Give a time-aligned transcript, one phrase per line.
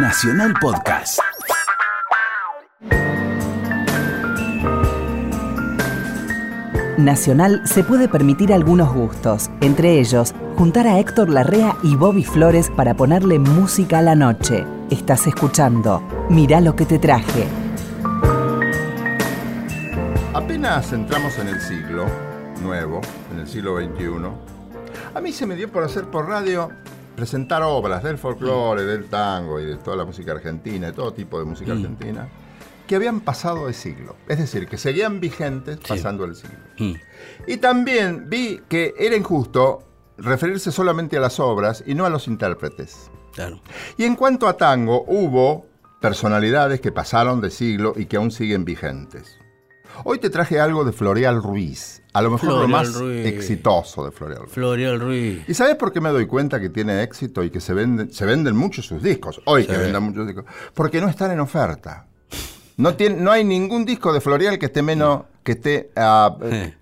[0.00, 1.18] Nacional Podcast.
[6.96, 12.70] Nacional se puede permitir algunos gustos, entre ellos juntar a Héctor Larrea y Bobby Flores
[12.76, 14.64] para ponerle música a la noche.
[14.88, 17.48] Estás escuchando Mirá lo que te traje.
[20.32, 22.06] Apenas entramos en el siglo
[22.62, 23.00] nuevo,
[23.32, 24.30] en el siglo XXI,
[25.14, 26.70] a mí se me dio por hacer por radio
[27.18, 31.36] presentar obras del folclore, del tango y de toda la música argentina, de todo tipo
[31.40, 32.28] de música argentina,
[32.86, 34.14] que habían pasado de siglo.
[34.28, 36.60] Es decir, que seguían vigentes pasando el siglo.
[36.78, 36.94] Mm.
[37.48, 39.82] Y también vi que era injusto
[40.16, 43.10] referirse solamente a las obras y no a los intérpretes.
[43.34, 43.60] Claro.
[43.96, 45.66] Y en cuanto a tango, hubo
[46.00, 49.40] personalidades que pasaron de siglo y que aún siguen vigentes.
[50.04, 53.26] Hoy te traje algo de Floreal Ruiz, a lo mejor lo más Ruiz.
[53.26, 54.52] exitoso de Floreal Ruiz.
[54.52, 55.42] Floreal Ruiz.
[55.48, 58.24] ¿Y sabes por qué me doy cuenta que tiene éxito y que se venden, se
[58.24, 59.40] venden muchos sus discos?
[59.44, 60.44] Hoy que vendan muchos discos.
[60.74, 62.06] Porque no están en oferta.
[62.76, 66.36] No, tiene, no hay ningún disco de Floreal que esté menos, que esté a,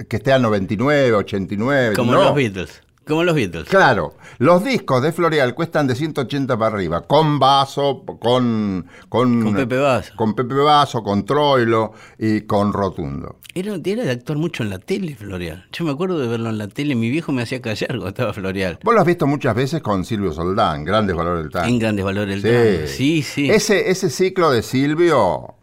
[0.09, 1.97] que esté a 99, 89.
[1.97, 2.23] Como no.
[2.23, 2.83] los Beatles.
[3.07, 3.69] Como los Beatles.
[3.69, 8.85] Claro, los discos de Floreal cuestan de 180 para arriba, con vaso, con...
[9.09, 10.12] Con, Con Pepe Basso.
[10.17, 13.37] Con Pepe Basso, con Troilo y con Rotundo.
[13.55, 15.67] Era, era de actuar mucho en la tele, Floreal.
[15.71, 16.97] Yo me acuerdo de verlo en la tele.
[16.97, 18.81] Mi viejo me hacía callar cuando estaba Floreal.
[18.83, 21.69] Vos lo has visto muchas veces con Silvio Soldán, Grandes Valores del Tango.
[21.69, 22.89] En Grandes Valores del Tango.
[22.89, 23.49] Sí, sí.
[23.49, 25.55] Ese, ese ciclo de Silvio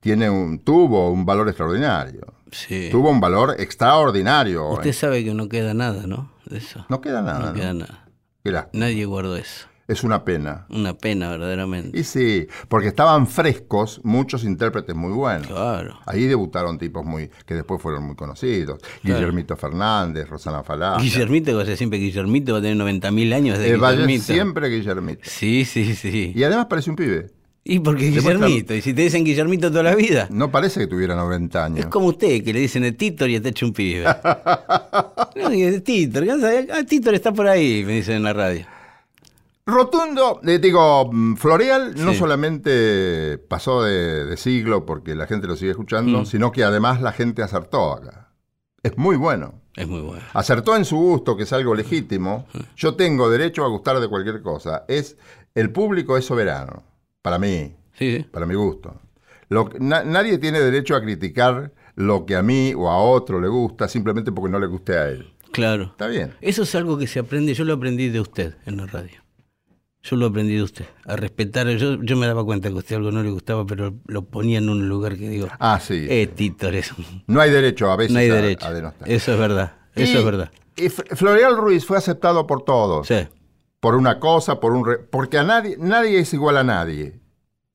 [0.00, 2.34] tiene un, tuvo un valor extraordinario.
[2.52, 2.88] Sí.
[2.90, 4.68] Tuvo un valor extraordinario.
[4.68, 6.30] Usted sabe que no queda nada, ¿no?
[6.50, 6.84] De eso.
[6.88, 7.38] No queda nada.
[7.40, 7.52] No ¿no?
[7.54, 8.04] queda nada.
[8.44, 9.66] Mirá, Nadie guardó eso.
[9.86, 10.66] es una pena.
[10.70, 11.98] Una pena, verdaderamente.
[11.98, 15.46] Y sí, porque estaban frescos muchos intérpretes muy buenos.
[15.48, 15.98] Claro.
[16.06, 18.80] Ahí debutaron tipos muy que después fueron muy conocidos.
[19.02, 20.96] Guillermito Fernández, Rosana Falá.
[21.00, 24.24] Guillermito, que hace siempre Guillermito va a tener 90.000 años de Eh, Guillermito.
[24.24, 25.22] siempre Guillermito.
[25.24, 26.32] Sí, sí, sí.
[26.34, 27.30] Y además parece un pibe.
[27.62, 28.74] Y porque Guillermito.
[28.74, 30.26] Y si te dicen Guillermito toda la vida.
[30.30, 31.78] No parece que tuviera 90 años.
[31.80, 34.04] Es como usted, que le dicen de Titor y está hecho un pibe.
[35.36, 38.66] no, y de Titor, ah, Titor está por ahí, me dicen en la radio.
[39.66, 45.54] Rotundo, eh, digo, mm, Floreal no solamente pasó de, de siglo porque la gente lo
[45.54, 45.72] sigue Mm.
[45.72, 48.32] escuchando, sino que además la gente acertó acá.
[48.82, 49.60] Es muy bueno.
[49.76, 50.22] Es muy bueno.
[50.32, 52.46] Acertó en su gusto, que es algo legítimo.
[52.76, 54.84] Yo tengo derecho a gustar de cualquier cosa.
[54.88, 55.16] Es
[55.54, 56.82] el público es soberano,
[57.22, 58.22] para mí, Sí, sí.
[58.30, 59.00] para mi gusto.
[59.48, 63.48] Lo na- nadie tiene derecho a criticar lo que a mí o a otro le
[63.48, 65.32] gusta simplemente porque no le guste a él.
[65.52, 65.84] Claro.
[65.84, 66.32] Está bien.
[66.40, 69.20] Eso es algo que se aprende, yo lo aprendí de usted en la radio.
[70.02, 71.68] Yo lo aprendí de usted, a respetar.
[71.68, 74.56] Yo, yo me daba cuenta que a usted algo no le gustaba, pero lo ponía
[74.58, 76.06] en un lugar que digo, Ah, sí.
[76.08, 76.30] eh,
[77.26, 78.66] no hay derecho a veces no hay a- derecho.
[78.66, 79.10] a denostar.
[79.10, 80.50] Eso es verdad, eso Y- es verdad.
[80.76, 83.08] Y Floreal Ruiz fue aceptado por todos.
[83.08, 83.16] Sí,
[83.80, 84.84] Por una cosa, por un...
[84.84, 87.20] re- porque a nadie, nadie es igual a nadie.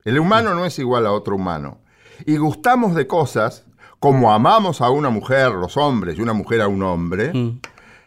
[0.04, 1.80] El humano no es igual a otro humano.
[2.24, 3.64] Y gustamos de cosas
[3.98, 7.60] como amamos a una mujer, los hombres, y una mujer a un hombre, Mm,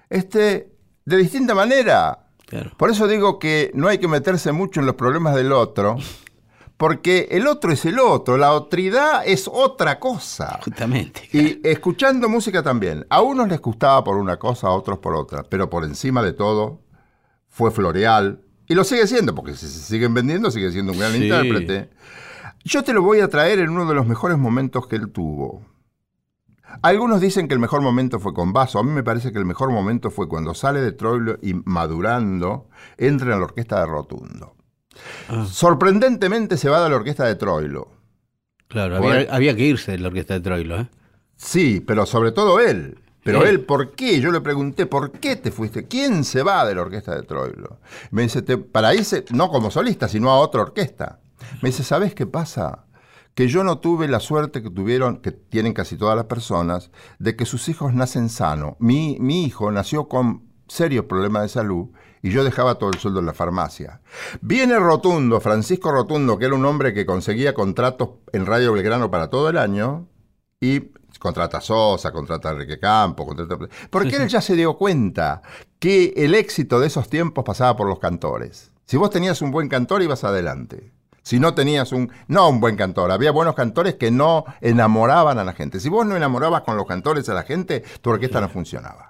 [0.10, 0.72] este,
[1.06, 2.28] de distinta manera.
[2.46, 2.72] claro.
[2.78, 5.98] Por eso digo que no hay que meterse mucho en los problemas del otro,
[6.78, 10.60] porque el otro es el otro, la otridad es otra cosa.
[10.64, 11.28] Justamente.
[11.34, 13.06] Y escuchando música también.
[13.10, 15.44] A unos les gustaba por una cosa, a otros por otra.
[15.44, 16.80] Pero por encima de todo,
[17.50, 18.42] fue Floreal.
[18.68, 21.24] Y lo sigue siendo, porque si se siguen vendiendo, sigue siendo un gran Sí.
[21.24, 21.90] intérprete.
[22.64, 25.66] Yo te lo voy a traer en uno de los mejores momentos que él tuvo.
[26.84, 28.78] Algunos dicen que el mejor momento fue con Basso.
[28.80, 32.70] A mí me parece que el mejor momento fue cuando sale de Troilo y madurando,
[32.98, 34.56] entra en la orquesta de Rotundo.
[35.30, 35.46] Ah.
[35.50, 37.90] Sorprendentemente se va de la orquesta de Troilo.
[38.68, 40.90] Claro, había, había que irse de la orquesta de Troilo, ¿eh?
[41.38, 43.00] Sí, pero sobre todo él.
[43.24, 43.48] Pero Sí.
[43.50, 44.20] él, ¿por qué?
[44.22, 45.88] Yo le pregunté, ¿por qué te fuiste?
[45.88, 47.80] ¿Quién se va de la orquesta de Troilo?
[48.12, 51.20] Me dice, "Te- para irse, no como solista, sino a otra orquesta.
[51.62, 52.86] Me dice, ¿sabes qué pasa?
[53.34, 57.36] Que yo no tuve la suerte que tuvieron, que tienen casi todas las personas, de
[57.36, 58.76] que sus hijos nacen sanos.
[58.80, 61.88] Mi, mi hijo nació con serios problemas de salud
[62.22, 64.02] y yo dejaba todo el sueldo en la farmacia.
[64.42, 69.30] Viene Rotundo, Francisco Rotundo, que era un hombre que conseguía contratos en Radio Belgrano para
[69.30, 70.08] todo el año,
[70.62, 73.58] y contrata a Sosa, contrata a Enrique Campo, contrata...
[73.90, 75.42] Porque él ya se dio cuenta
[75.78, 78.72] que el éxito de esos tiempos pasaba por los cantores.
[78.86, 80.92] Si vos tenías un buen cantor, ibas adelante.
[81.22, 82.12] Si no tenías un...
[82.28, 85.80] No un buen cantor, había buenos cantores que no enamoraban a la gente.
[85.80, 89.09] Si vos no enamorabas con los cantores a la gente, tu orquesta no funcionaba.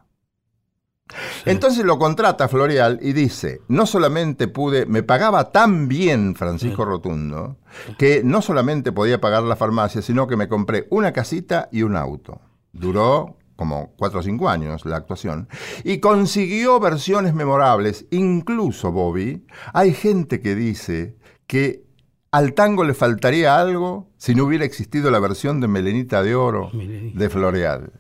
[1.46, 7.58] Entonces lo contrata Floreal y dice, no solamente pude, me pagaba tan bien Francisco Rotundo,
[7.98, 11.96] que no solamente podía pagar la farmacia, sino que me compré una casita y un
[11.96, 12.42] auto.
[12.72, 15.50] Duró como cuatro o cinco años la actuación,
[15.84, 21.84] y consiguió versiones memorables, incluso Bobby, hay gente que dice que
[22.32, 26.70] Al tango le faltaría algo si no hubiera existido la versión de Melenita de Oro
[26.74, 27.92] de Floreal.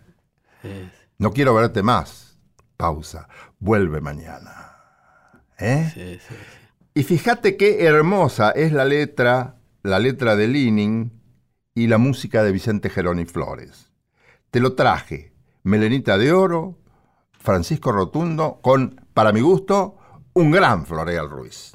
[1.17, 2.28] No quiero verte más.
[2.79, 3.27] Pausa.
[3.59, 4.77] Vuelve mañana.
[5.57, 5.91] ¿Eh?
[5.93, 6.35] Sí, sí, sí.
[6.93, 11.11] Y fíjate qué hermosa es la letra, la letra de Leaning
[11.75, 13.91] y la música de Vicente Geroni Flores.
[14.49, 15.33] Te lo traje.
[15.63, 16.77] Melenita de Oro,
[17.33, 19.97] Francisco Rotundo, con, para mi gusto,
[20.31, 21.73] un gran Floreal Ruiz.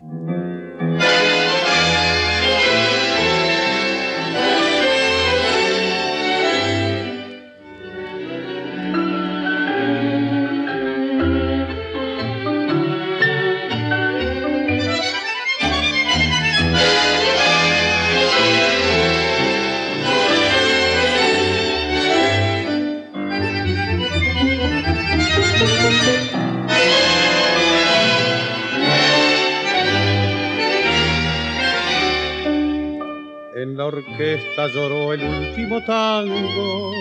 [33.76, 36.92] La orquesta lloró el último tango,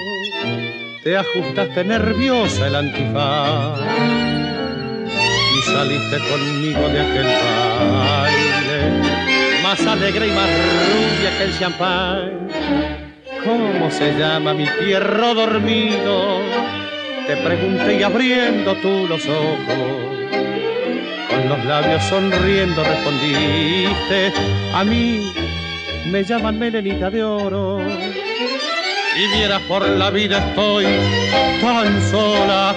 [1.03, 3.79] te ajustaste nerviosa el antifaz
[5.55, 7.27] y saliste conmigo de aquel
[7.91, 8.81] baile,
[9.61, 12.47] más alegre y más rubia que el champán.
[13.45, 16.39] ¿Cómo se llama mi pierro dormido?
[17.27, 20.13] Te pregunté y abriendo tú los ojos
[21.29, 24.33] con los labios sonriendo respondiste
[24.73, 25.33] a mí
[26.05, 27.79] me llaman Melenita de Oro.
[29.15, 30.85] Y vieras por la vida estoy
[31.61, 32.75] tan sola.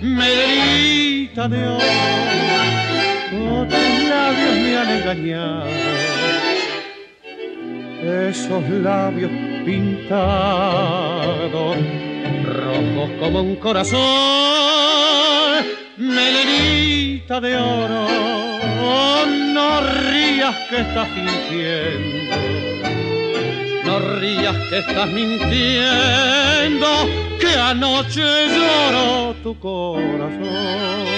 [0.00, 1.84] Melenita de Oro.
[3.62, 6.17] Otros labios me han engañado.
[8.02, 9.30] Esos labios
[9.64, 10.18] pintados,
[12.44, 13.98] rojos como un corazón,
[15.96, 18.06] melenita de oro.
[19.52, 22.36] No rías que estás fingiendo,
[23.84, 26.86] no rías que estás mintiendo,
[27.40, 31.08] que anoche lloró tu corazón.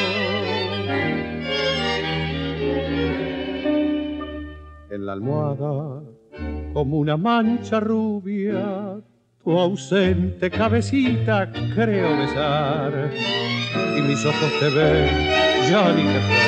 [4.90, 6.02] en la almohada
[6.72, 9.00] como una mancha rubia.
[9.42, 13.10] Tu ausente cabecita creo besar
[13.96, 15.08] y mis ojos te ven,
[15.70, 16.40] ya ni te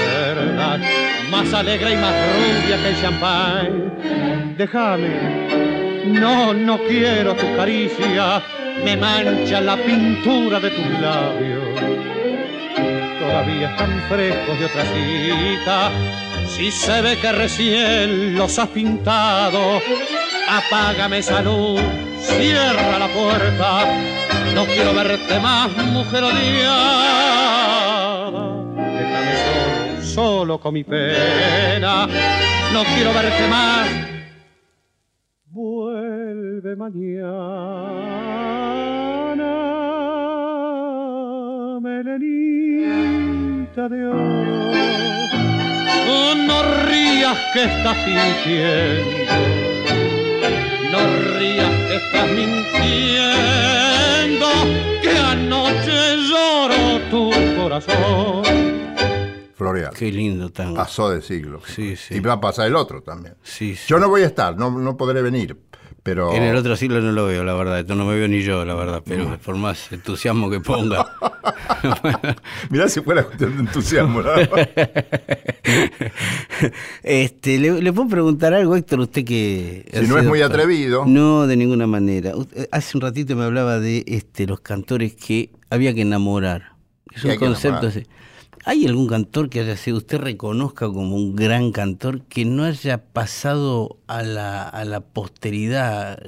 [1.32, 4.54] más alegre y más rubia que el champán.
[4.58, 8.42] Déjame, no, no quiero tu caricia,
[8.84, 11.80] me mancha la pintura de tus labios.
[13.18, 15.90] Todavía están frescos de otra cita,
[16.56, 19.80] si se ve que recién los has pintado,
[20.48, 21.80] apágame esa luz,
[22.20, 23.86] cierra la puerta.
[24.54, 26.42] No quiero verte más, mujer odiada.
[28.76, 32.06] Déjame solo, solo con mi pena.
[32.72, 33.88] No quiero verte más.
[35.46, 37.32] Vuelve mañana,
[41.80, 44.81] Melenita de oro.
[46.52, 49.32] No rías que estás fingiendo.
[50.92, 51.00] No
[51.38, 53.70] rías que estás mintiendo.
[55.02, 55.96] Que anoche
[56.28, 58.42] lloró tu corazón.
[59.54, 59.94] Floreal.
[59.94, 60.76] Qué lindo tango.
[60.76, 61.62] Pasó de siglo.
[61.66, 62.16] Sí, sí.
[62.16, 63.34] Y va a pasar el otro también.
[63.42, 63.84] Sí, sí.
[63.88, 65.56] Yo no voy a estar, no, no podré venir,
[66.02, 66.34] pero...
[66.34, 67.80] En el otro siglo no lo veo, la verdad.
[67.80, 69.02] Esto no me veo ni yo, la verdad.
[69.04, 71.06] Pero por más entusiasmo que ponga.
[72.70, 74.22] Mirá si fuera cuestión de entusiasmo.
[74.22, 74.30] ¿no?
[77.02, 79.00] este, ¿le, le puedo preguntar algo, Héctor?
[79.00, 79.84] Usted que.
[79.92, 81.04] Si no es muy atrevido.
[81.06, 82.36] No, de ninguna manera.
[82.36, 86.72] Usted- Hace un ratito me hablaba de este, los cantores que había que enamorar.
[87.14, 87.90] Es un concepto enamorar.
[87.90, 88.06] así.
[88.64, 93.02] ¿Hay algún cantor que haya sido, usted reconozca como un gran cantor, que no haya
[93.12, 96.18] pasado a la, a la posteridad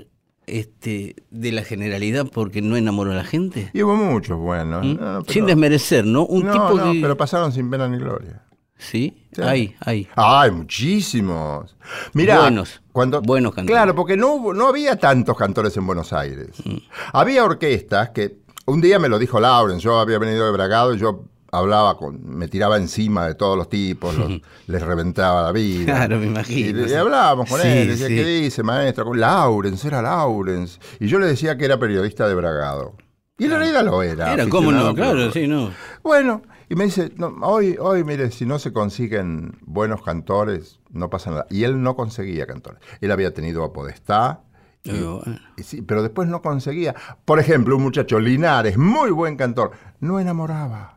[0.46, 3.70] este, de la generalidad porque no enamoró a la gente?
[3.72, 4.84] Y hubo muchos buenos.
[4.84, 4.96] ¿Mm?
[5.00, 6.26] no, Sin desmerecer, ¿no?
[6.26, 7.00] Un no, tipo no, que.
[7.00, 8.42] pero pasaron sin pena ni gloria.
[8.76, 9.28] ¿Sí?
[9.32, 9.40] Sí.
[9.42, 10.08] Hay, hay.
[10.16, 11.76] Ay, muchísimos.
[12.12, 13.76] Mira, Buenos, cuando buenos cantores.
[13.76, 16.50] Claro, porque no hubo- no había tantos cantores en Buenos Aires.
[16.64, 16.76] Mm.
[17.12, 20.98] Había orquestas que un día me lo dijo Lauren, yo había venido de Bragado y
[20.98, 21.24] yo
[21.56, 25.84] hablaba con, me tiraba encima de todos los tipos, los- les reventaba la vida.
[25.94, 28.14] Claro, me imagino, Y, hablábamos con Sí, él, decía, sí.
[28.16, 29.14] ¿qué dice, maestro?
[29.14, 30.80] Laurens, era Laurens.
[31.00, 32.96] Y yo le decía que era periodista de Bragado.
[33.38, 34.32] Y en realidad lo era.
[34.32, 34.94] Era, ¿cómo no?
[34.94, 35.70] Claro, sí, no.
[36.02, 41.10] bueno, y me dice, no, hoy, hoy, mire, si no se consiguen buenos cantores, no
[41.10, 41.46] pasa nada.
[41.50, 42.80] Y él no conseguía cantores.
[43.00, 44.42] Él había tenido a Podestá
[44.84, 45.22] bueno.
[45.56, 46.94] Y sí, pero después no conseguía.
[47.24, 49.70] Por ejemplo, un muchacho Linares, muy buen cantor,
[50.00, 50.93] no enamoraba.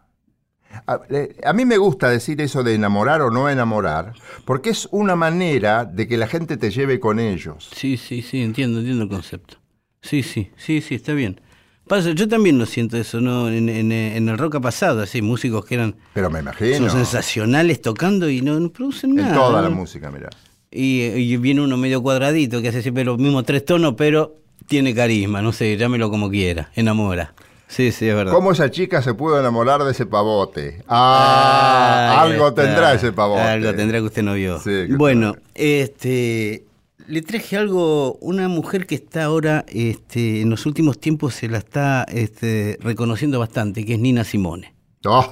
[0.86, 1.00] A,
[1.46, 4.14] a mí me gusta decir eso de enamorar o no enamorar,
[4.46, 7.70] porque es una manera de que la gente te lleve con ellos.
[7.76, 9.58] Sí, sí, sí, entiendo, entiendo el concepto.
[10.02, 11.42] Sí, sí, sí, sí, está bien.
[11.88, 13.50] Pasa, yo también lo siento eso, ¿no?
[13.50, 16.90] En, en- en el rock ha pasado, así, músicos que eran Pero me son imagino.
[16.90, 19.34] sensacionales tocando y no, no producen En nada.
[19.34, 20.30] toda la música, mira.
[20.70, 24.36] Y, y viene uno medio cuadradito que hace siempre los mismos tres tonos, pero
[24.68, 27.34] tiene carisma, no sé, llámelo como quiera, enamora.
[27.68, 28.32] Sí, sí, es verdad.
[28.34, 30.84] ¿Cómo esa chica se pudo enamorar de ese pavote?
[30.88, 32.64] Ah, Ah, algo está.
[32.64, 33.42] tendrá ese pavote.
[33.42, 34.60] Algo tendrá que usted no vio.
[34.60, 36.64] Sí, bueno, este
[37.08, 41.58] le traje algo, una mujer que está ahora, este, en los últimos tiempos se la
[41.60, 44.74] está este, reconociendo bastante, que es Nina Simone.
[45.06, 45.26] Oh,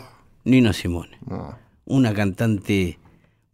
[0.45, 1.17] Nina Simone.
[1.27, 1.57] no.
[1.87, 2.97] Una cantante,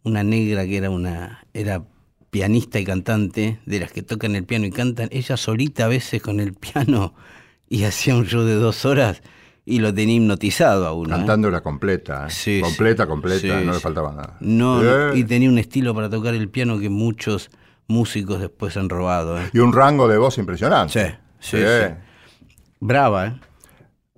[0.04, 1.82] una negra que era una, era
[2.30, 6.22] pianista y cantante, de las que tocan el piano y cantan, ella solita a veces
[6.22, 7.12] con el piano
[7.72, 9.22] y hacía un show de dos horas
[9.64, 11.14] y lo tenía hipnotizado a uno.
[11.14, 11.18] ¿eh?
[11.18, 12.26] Cantándola completa.
[12.26, 12.30] ¿eh?
[12.30, 14.36] Sí, completa, completa, Sí, no le faltaba nada.
[14.40, 17.50] No, Eh, y tenía un estilo para tocar el piano que muchos
[17.86, 19.40] músicos después han robado.
[19.40, 19.48] ¿eh?
[19.52, 20.92] y un rango de voz impresionante.
[21.40, 21.94] Sí, sí, sí.
[22.80, 23.40] Brava, ¿eh?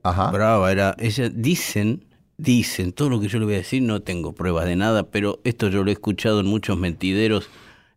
[0.02, 0.30] Ajá.
[0.30, 0.94] Brava, era.
[0.98, 2.04] Ella, dicen,
[2.36, 5.40] dicen, todo lo que yo le voy a decir, no tengo pruebas de nada, pero
[5.44, 7.48] esto yo lo he escuchado en muchos mentideros,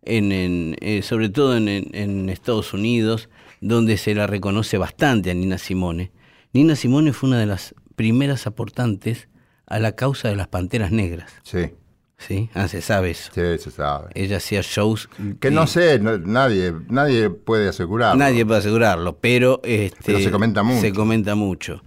[0.04, 3.30] en, en, eh, sobre todo en, en- en Estados Unidos,
[3.62, 6.12] donde se la reconoce bastante a Nina Simone.
[6.54, 9.28] Nina Simone fue una de las primeras aportantes
[9.66, 11.32] a la causa de las panteras negras.
[11.44, 11.72] Sí,
[12.20, 12.50] ¿Sí?
[12.56, 13.32] Ah, se sabe eso.
[13.34, 14.10] sí, se sabe.
[14.16, 15.08] Ella hacía shows.
[15.40, 18.18] Que y no sé, no- nadie, nadie puede asegurarlo.
[18.18, 20.82] Nadie puede asegurarlo, pero, este, Pero se comenta mucho.
[20.82, 21.84] Se comenta mucho.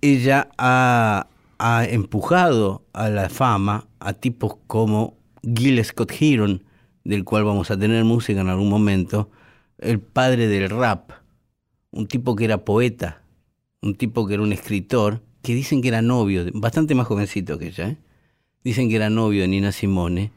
[0.00, 1.26] Ella ha,
[1.58, 6.62] ha empujado a la fama a tipos como Gil Scott Heron,
[7.02, 9.30] del cual vamos a tener música en algún momento,
[9.78, 11.12] el padre del rap,
[11.90, 13.22] un tipo que era poeta,
[13.82, 17.68] un tipo que era un escritor, que dicen que era novio, bastante más jovencito que
[17.68, 17.96] ella, ¿eh?
[18.64, 20.32] dicen que era novio de Nina Simone,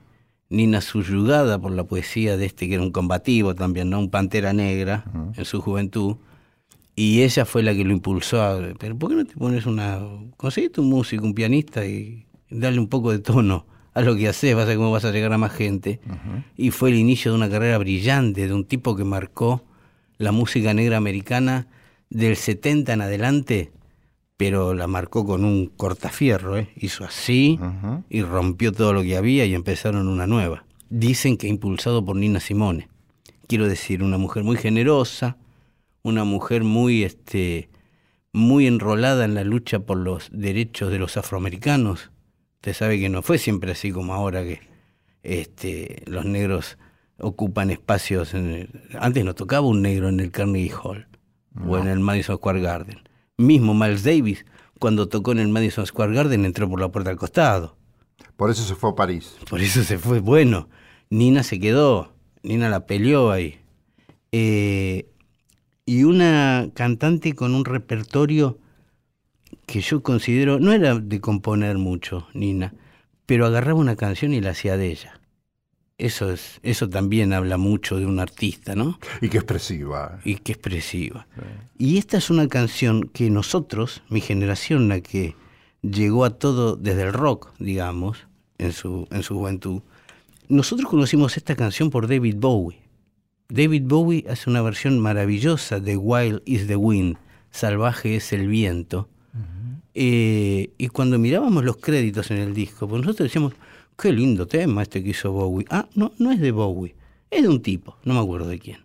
[0.50, 4.00] Nina subyugada por la poesía de este que era un combativo también, ¿no?
[4.00, 5.06] Un pantera negra
[5.36, 6.18] en su juventud.
[6.96, 10.00] Y ella fue la que lo impulsó a, pero ¿por qué no te pones una,
[10.38, 14.56] conseguiste un músico, un pianista y darle un poco de tono a lo que haces,
[14.56, 16.00] vas a ver cómo vas a llegar a más gente?
[16.56, 19.64] Y fue el inicio de una carrera brillante, de un tipo que marcó
[20.18, 21.68] la música negra americana
[22.10, 23.72] del 70 en adelante,
[24.38, 26.70] pero la marcó con un cortafierro, ¿eh?
[26.76, 27.60] hizo así
[28.10, 30.66] y rompió todo lo que había y empezaron una nueva.
[30.90, 32.90] Dicen que impulsado por Nina Simone.
[33.48, 35.38] Quiero decir, una mujer muy generosa,
[36.04, 37.70] una mujer muy, este,
[38.32, 42.12] muy enrolada en la lucha por los derechos de los afroamericanos.
[42.60, 44.60] Usted sabe que no fue siempre así como ahora que
[45.24, 46.78] este, los negros
[47.18, 48.34] ocupan espacios.
[48.34, 51.08] En el- antes no tocaba un negro en el Carnegie Hall
[51.66, 53.00] o en el Madison Square Garden.
[53.38, 54.46] Mismo Miles Davis,
[54.78, 57.78] cuando tocó en el Madison Square Garden, entró por la puerta al costado.
[58.36, 59.36] Por eso se fue a París.
[59.50, 60.20] Por eso se fue.
[60.20, 60.70] Bueno,
[61.10, 62.14] Nina se quedó.
[62.44, 63.60] Nina la peleó ahí.
[64.34, 65.10] Eh,
[65.86, 68.60] y una cantante con un repertorio
[69.70, 72.74] que yo considero, no era de componer mucho, Nina,
[73.28, 75.22] pero agarraba una canción y la hacía de ella.
[76.00, 78.98] Eso, es, eso también habla mucho de un artista, ¿no?
[79.22, 80.20] Y qué expresiva.
[80.26, 81.28] y qué expresiva.
[81.78, 85.36] Y esta es una canción que nosotros, mi generación, la que
[85.84, 88.26] llegó a todo desde el rock, digamos,
[88.58, 89.82] en su, en su juventud,
[90.48, 92.82] nosotros conocimos esta canción por David Bowie.
[93.50, 97.18] David Bowie hace una versión maravillosa de Wild is the Wind,
[97.52, 99.10] Salvaje es el viento.
[100.02, 103.54] Eh, y cuando mirábamos los créditos en el disco, pues nosotros decíamos,
[103.98, 105.66] qué lindo tema este que hizo Bowie.
[105.70, 106.96] Ah, no, no es de Bowie,
[107.30, 108.80] es de un tipo, no me acuerdo de quién.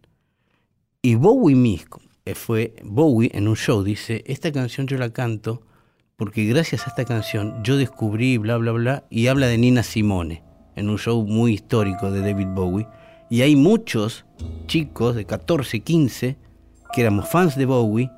[1.02, 5.62] Y Bowie mismo, eh, fue Bowie en un show, dice, esta canción yo la canto
[6.16, 10.42] porque gracias a esta canción yo descubrí bla, bla, bla, y habla de Nina Simone,
[10.74, 12.88] en un show muy histórico de David Bowie.
[13.30, 14.24] Y hay muchos
[14.66, 16.36] chicos de 14, 15
[16.92, 18.10] que éramos fans de Bowie.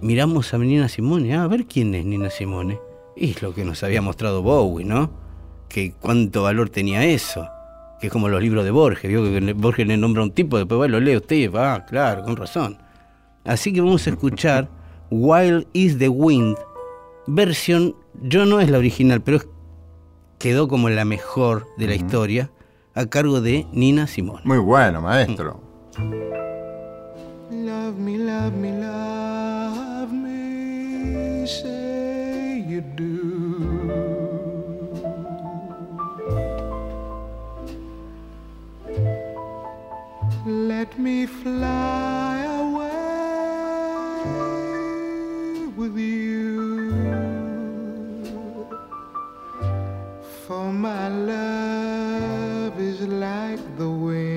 [0.00, 2.78] Miramos a Nina Simone, ah, a ver quién es Nina Simone.
[3.16, 5.10] Y es lo que nos había mostrado Bowie, ¿no?
[5.68, 7.46] Que cuánto valor tenía eso.
[8.00, 10.56] Que es como los libros de Borges, vio que Borges le nombra a un tipo,
[10.56, 12.78] después va y lo lee usted y va, ah, claro, con razón.
[13.44, 14.68] Así que vamos a escuchar
[15.10, 16.56] Wild is the Wind,
[17.26, 19.48] versión, yo no es la original, pero es-
[20.38, 22.50] quedó como la mejor de la historia,
[22.94, 24.42] a cargo de Nina Simone.
[24.44, 25.60] Muy bueno, maestro.
[27.50, 29.17] Love me, love me, love
[31.48, 33.08] say you do.
[40.46, 42.98] Let me fly away
[45.76, 46.92] with you
[50.46, 54.27] for my love is like the wind.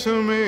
[0.00, 0.39] to me.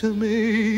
[0.00, 0.69] to me.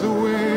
[0.00, 0.55] the wind.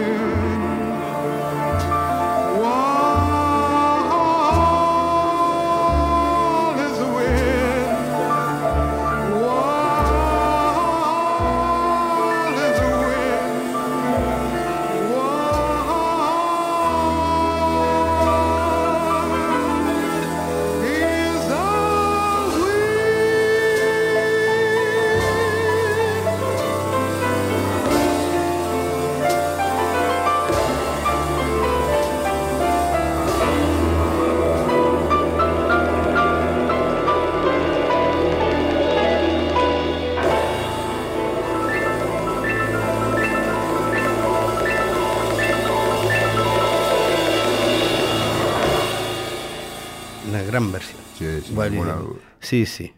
[50.60, 51.02] Gran versión.
[51.18, 51.72] Sí, sin Vale.
[51.72, 52.20] ninguna duda.
[52.40, 52.94] Sí, sí.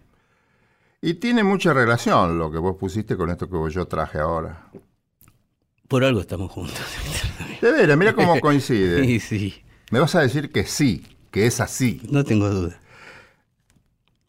[1.02, 4.68] Y tiene mucha relación lo que vos pusiste con esto que yo traje ahora.
[5.88, 6.80] Por algo estamos juntos.
[7.62, 9.04] De veras, mira cómo coincide.
[9.06, 9.64] Sí, sí.
[9.90, 12.02] Me vas a decir que sí, que es así.
[12.10, 12.80] No tengo duda.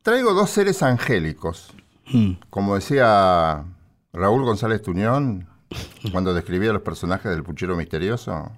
[0.02, 1.72] Traigo dos seres angélicos.
[2.06, 2.32] Mm.
[2.50, 3.64] Como decía
[4.12, 5.48] Raúl González Tuñón
[6.10, 8.50] cuando describía los personajes del puchero misterioso.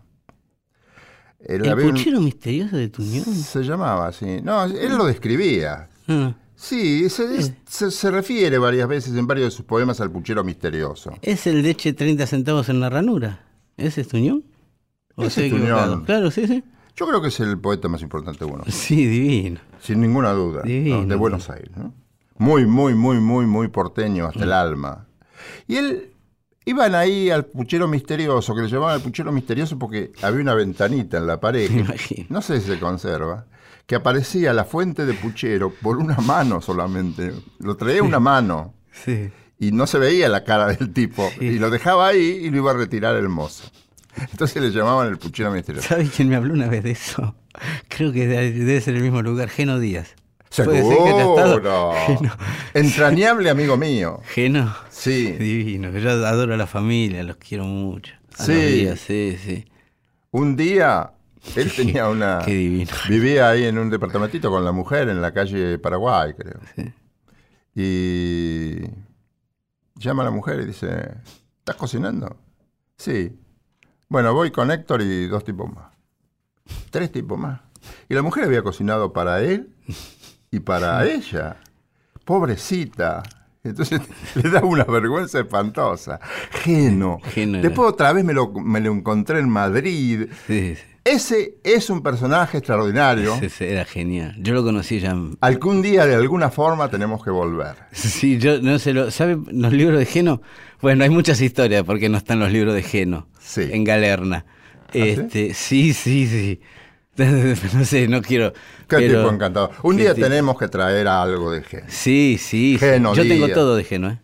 [1.47, 3.25] ¿El puchero misterioso de Tuñón?
[3.25, 4.41] Se llamaba así.
[4.43, 5.89] No, él lo describía.
[6.09, 10.11] Ah, Sí, se, es- se- se refiere varias veces en varios de sus poemas al
[10.11, 11.13] puchero misterioso.
[11.21, 13.45] ¿Es el de eche 30 centavos en la ranura?
[13.77, 14.45] ¿Ese es Tuñón?
[15.17, 16.05] ¿O Ese es Tuñón.
[16.05, 16.65] Claro, sí, sí.
[16.97, 19.61] Yo creo que es el poeta más importante uno, Sí, divino.
[19.81, 20.69] sin ninguna duda, ¿no?
[20.69, 21.05] Divino.
[21.07, 21.71] de Buenos Aires.
[21.77, 21.93] ¿no?
[22.39, 25.07] Muy, muy, muy, muy, muy porteño hasta el alma.
[25.67, 26.13] Y él,
[26.65, 31.19] iban ahí al puchero misterioso, que le llamaban el puchero misterioso porque había una ventanita
[31.19, 31.69] en la pared,
[32.09, 33.47] que no sé si se conserva,
[33.87, 37.33] que aparecía la fuente de puchero por una mano solamente.
[37.59, 38.75] Lo traía una mano.
[38.93, 39.31] Sí.
[39.59, 41.29] y no se veía la cara del tipo.
[41.39, 41.47] Sí.
[41.47, 43.65] Y lo dejaba ahí y lo iba a retirar el mozo.
[44.17, 45.89] Entonces le llamaban el puchero misterioso.
[45.89, 47.35] ¿Sabes quién me habló una vez de eso?
[47.89, 50.15] Creo que de- debe ser el mismo lugar, Geno Díaz.
[50.57, 51.55] ¿Puede ser que haya estado?
[51.55, 51.93] Seguro.
[52.07, 52.33] Geno.
[52.75, 54.21] Entrañable amigo mío.
[54.25, 54.75] Geno.
[54.91, 55.33] Sí.
[55.33, 58.15] Divino, yo adoro a la familia, los quiero mucho.
[58.39, 58.53] A Sí.
[58.53, 59.65] los días, sí, sí.
[60.31, 61.13] Un día
[61.57, 62.41] él tenía una.
[62.45, 62.91] Qué divino.
[63.09, 66.61] Vivía ahí en un departamentito con la mujer en la calle Paraguay, creo.
[66.77, 66.93] Sí.
[67.77, 68.81] Y
[69.97, 70.89] llama a la mujer y dice:
[71.59, 72.37] ¿Estás cocinando?
[72.97, 73.37] Sí.
[74.09, 75.87] Bueno, voy con Héctor y dos tipos más.
[76.91, 77.61] Tres tipos más.
[78.09, 79.69] Y la mujer había cocinado para él
[80.57, 81.57] y para ella.
[82.25, 83.23] Pobrecita.
[83.63, 84.01] Entonces
[84.35, 86.21] le da una vergüenza espantosa.
[86.63, 87.19] Geno.
[87.35, 90.27] Después otra vez me lo, me lo encontré en Madrid.
[90.47, 90.83] Sí, sí.
[91.07, 94.35] Ese es un personaje extraordinario Ese- era genial.
[94.39, 95.11] Yo lo conocí ya.
[95.11, 97.75] en- al que un día de alguna forma tenemos que volver.
[97.93, 100.41] Sí, yo no sé, lo, ¿sabe los libros de Geno?
[100.81, 103.69] Bueno, hay muchas historias porque no están los libros de Geno Sí.
[103.71, 104.47] en Galerna.
[104.89, 105.01] ¿Ah, sí?
[105.01, 106.61] Este, sí, sí, sí.
[107.75, 108.53] No sé, no quiero.
[108.89, 109.71] Qué pero- tipo encantador.
[109.83, 110.27] Un día tipo.
[110.27, 111.85] tenemos que traer algo de Geno.
[111.89, 112.77] Sí, sí.
[112.79, 114.19] Geno Yo tengo todo de Geno, ¿eh?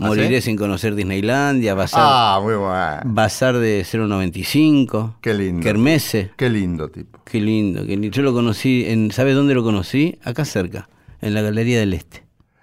[0.00, 0.46] ¿Ah, Moriré sí?
[0.46, 3.00] sin conocer Disneylandia, Bazar, Ah, muy bueno.
[3.04, 5.16] Bazar de 095.
[5.20, 5.62] Qué lindo.
[5.64, 6.30] Kermesse.
[6.36, 7.20] Qué lindo tipo.
[7.24, 8.08] Qué lindo, qué lindo.
[8.16, 10.16] Yo lo conocí, en, ¿sabe dónde lo conocí?
[10.22, 10.88] Acá cerca,
[11.20, 12.22] en la Galería del Este.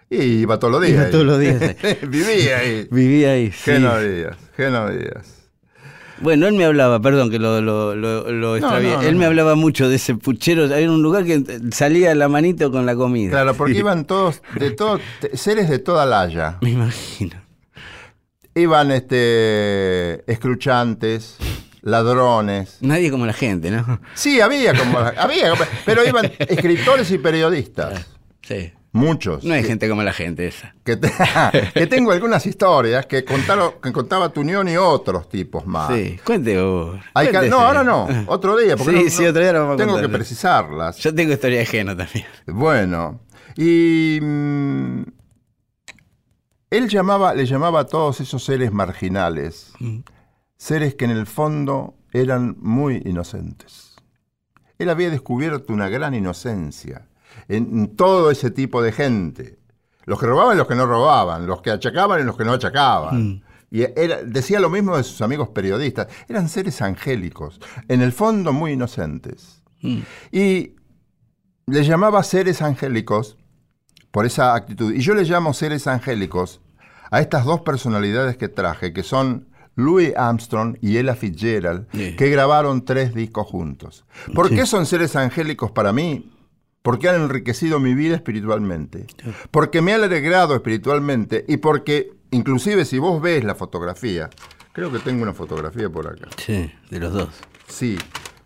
[0.09, 0.93] Y iba todos los días.
[0.95, 1.11] Iba ahí.
[1.11, 1.59] todos los días
[2.07, 2.88] Vivía ahí.
[2.89, 3.51] Vivía ahí.
[3.51, 3.71] sí.
[3.71, 4.38] Geno Díaz.
[4.55, 5.44] Geno Díaz.
[6.19, 8.91] Bueno, él me hablaba, perdón que lo, lo, lo, lo extravié.
[8.91, 9.28] no, no, él me no.
[9.28, 10.73] hablaba mucho de ese puchero.
[10.73, 13.32] Hay un lugar que salía la manito con la comida.
[13.32, 13.80] Claro, porque Sí.
[13.80, 16.58] iban todos, de todo, te- seres de toda laya.
[16.62, 17.36] Me imagino.
[18.54, 21.36] Iban este escruchantes,
[21.82, 22.78] ladrones.
[22.80, 23.99] Nadie como la gente, ¿no?
[24.13, 28.08] Sí, había como había, como- pero iban escritores y periodistas.
[28.41, 28.71] Sí.
[28.95, 29.43] Muchos.
[29.43, 30.73] No hay que- gente como la gente esa.
[30.86, 31.12] Que, te-
[31.73, 35.93] que tengo algunas historias que contaron, que contaba Tuñón y otros tipos más.
[35.93, 36.97] Sí, cuente vos.
[37.13, 37.49] Hay que- Cuéntese.
[37.51, 38.77] no, ahora no, otro día.
[38.77, 40.97] Porque Sí, no- sí, otro día lo vamos a Tengo que precisarlas.
[40.99, 42.25] Yo tengo historia Geno también.
[42.47, 43.19] Bueno,
[43.58, 45.01] y mm,
[46.71, 49.71] él llamaba, le llamaba a todos esos seres marginales,
[50.58, 53.95] seres que en el fondo eran muy inocentes.
[54.77, 57.08] Él había descubierto una gran inocencia
[57.47, 59.60] en, todo ese tipo de gente.
[60.05, 62.53] Los que robaban y los que no robaban, los que achacaban y los que no
[62.53, 63.43] achacaban.
[63.71, 66.08] Y era- decía lo mismo de sus amigos periodistas.
[66.29, 69.62] Eran seres angélicos, en el fondo muy inocentes.
[70.31, 70.71] Y
[71.67, 73.38] le llamaba seres angélicos
[74.12, 74.93] por esa actitud.
[74.93, 76.62] Y yo le llamo seres angélicos
[77.12, 82.15] a estas dos personalidades que traje, que son Louis Armstrong y Ella Fitzgerald, Sí.
[82.15, 84.05] que grabaron tres discos juntos.
[84.34, 84.55] ¿Por Sí.
[84.55, 86.31] qué son seres angélicos para mí?
[86.86, 89.08] Porque han enriquecido mi vida espiritualmente.
[89.52, 94.30] Porque me han alegrado espiritualmente y porque, inclusive si vos ves la fotografía,
[94.71, 96.28] creo que tengo una fotografía por acá.
[96.38, 97.30] Sí, de los dos.
[97.67, 97.98] Sí,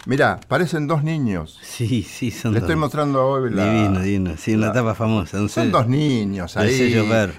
[0.06, 1.60] mirá, parecen dos niños.
[1.62, 2.67] Sí, sí, son Le dos.
[2.69, 3.65] estoy mostrando hoy la...
[3.73, 4.36] Divino, divino.
[4.38, 5.38] Sí, una tapa famosa.
[5.41, 6.95] un Son dos niños ahí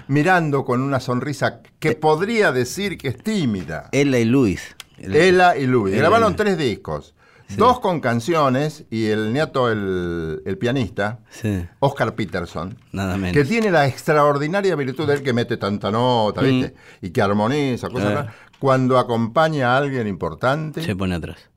[0.07, 3.89] mirando con una sonrisa que podría decir que es tímida.
[3.91, 4.75] Ella y Luis.
[4.99, 5.93] El- Ella y Louis.
[5.95, 7.15] Ella Grabaron y- tres discos.
[7.57, 13.33] Dos con canciones y el nieto, el, el pianista, Sí, Oscar Peterson, nada menos.
[13.33, 16.75] que tiene la extraordinaria virtud de él que mete tanta nota, ¿viste?
[17.01, 18.15] Y que armoniza, cosas Eh.
[18.15, 18.35] raras.
[18.59, 21.49] Cuando acompaña a alguien importante, Se pone atrás.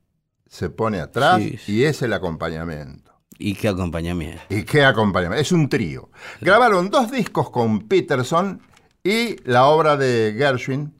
[0.47, 1.59] se pone atrás sí.
[1.67, 3.11] y es el acompañamiento.
[3.37, 4.41] ¿Y qué acompañamiento?
[4.49, 5.41] ¿Y qué acompañamiento?
[5.41, 6.09] Es un trío.
[6.41, 8.61] Grabaron dos discos con Peterson
[9.03, 10.93] y la obra de Gershwin,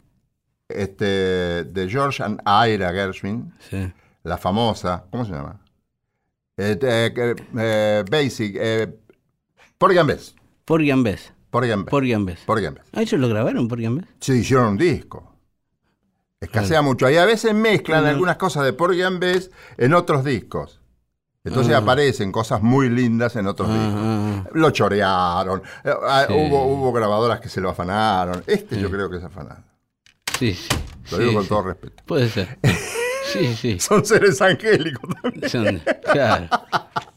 [0.68, 3.92] este, de George and Ira Gershwin, Sí.
[4.26, 5.60] La famosa, ¿cómo se llama?
[6.58, 8.56] Eh, eh, eh, basic.
[8.60, 8.88] Eh,
[10.06, 10.36] Bess.
[10.66, 11.32] Porgy and Bess.
[11.52, 12.40] Porgy and Bess.
[12.46, 12.88] Porgy and Bess.
[12.94, 14.10] Ah, ¿Ellos lo grabaron, Porgy and Bess?
[14.20, 15.32] Sí, hicieron un disco.
[16.40, 17.10] Escasea mucho.
[17.10, 20.82] Y a veces mezclan algunas cosas de Porgy and Bess en otros discos.
[21.44, 21.80] Entonces Ah.
[21.80, 23.94] aparecen cosas muy lindas en otros discos.
[23.96, 25.62] Ah, ah, Lo chorearon.
[25.84, 26.34] eh, ah, Sí.
[26.34, 28.44] hubo, hubo grabadoras que se lo afanaron.
[28.48, 29.64] Este yo creo que es afanado.
[30.40, 30.68] sí, sí.
[31.12, 32.02] Lo sí, digo con todo respeto.
[32.08, 32.58] Puede ser.
[33.39, 33.80] Sí, sí.
[33.80, 35.50] Son seres angélicos también.
[35.50, 36.48] Son- claro.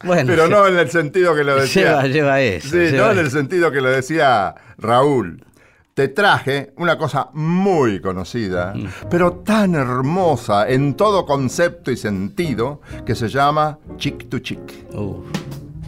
[0.05, 1.83] Bueno, Pero no en el sentido que lo decía.
[2.03, 2.69] lleva, lleva eso.
[2.69, 5.45] Sí, lleva no en el sentido que lo decía Raúl.
[5.95, 8.73] Te traje una cosa muy conocida,
[9.11, 14.61] pero tan hermosa en todo concepto y sentido, que se llama Chick to Chick.
[14.95, 15.25] Uf.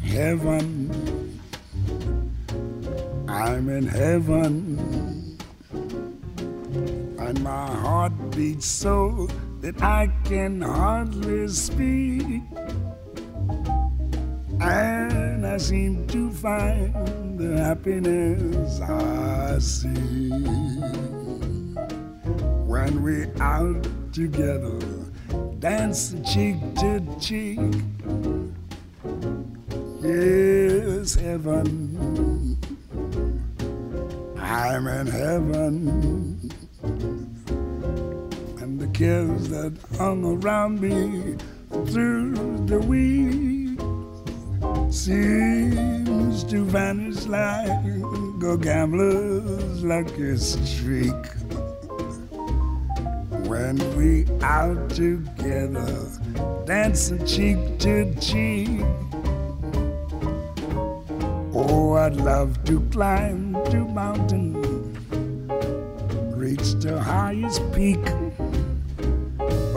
[0.02, 0.90] heaven.
[3.28, 5.36] I'm in heaven.
[7.20, 9.28] And my heart beats so
[9.60, 12.42] that I can hardly speak.
[14.60, 20.30] And I seem to find the happiness I see
[22.66, 24.78] when we're out together,
[25.58, 27.58] dance cheek to cheek.
[30.02, 32.56] Yes, heaven.
[34.38, 36.39] I'm in heaven.
[39.00, 41.34] Cares that hung around me
[41.86, 42.34] through
[42.66, 43.80] the week
[44.92, 47.70] seems to vanish like
[48.44, 51.14] a gambler's lucky streak.
[53.48, 56.06] When we out together,
[56.66, 58.82] dancing cheek to cheek.
[61.54, 64.52] Oh, I'd love to climb to mountain,
[66.36, 67.96] reach the highest peak.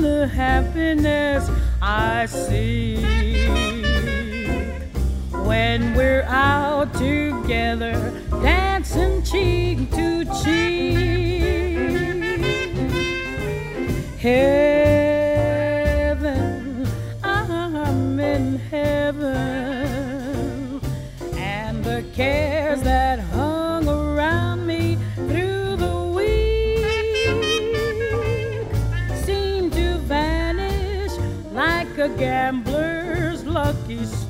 [0.00, 1.50] find the happiness
[1.82, 3.04] I seek
[5.46, 11.00] when we're out together, dancing cheek to cheek.
[14.18, 14.89] Heaven,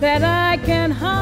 [0.00, 1.17] that I can hardly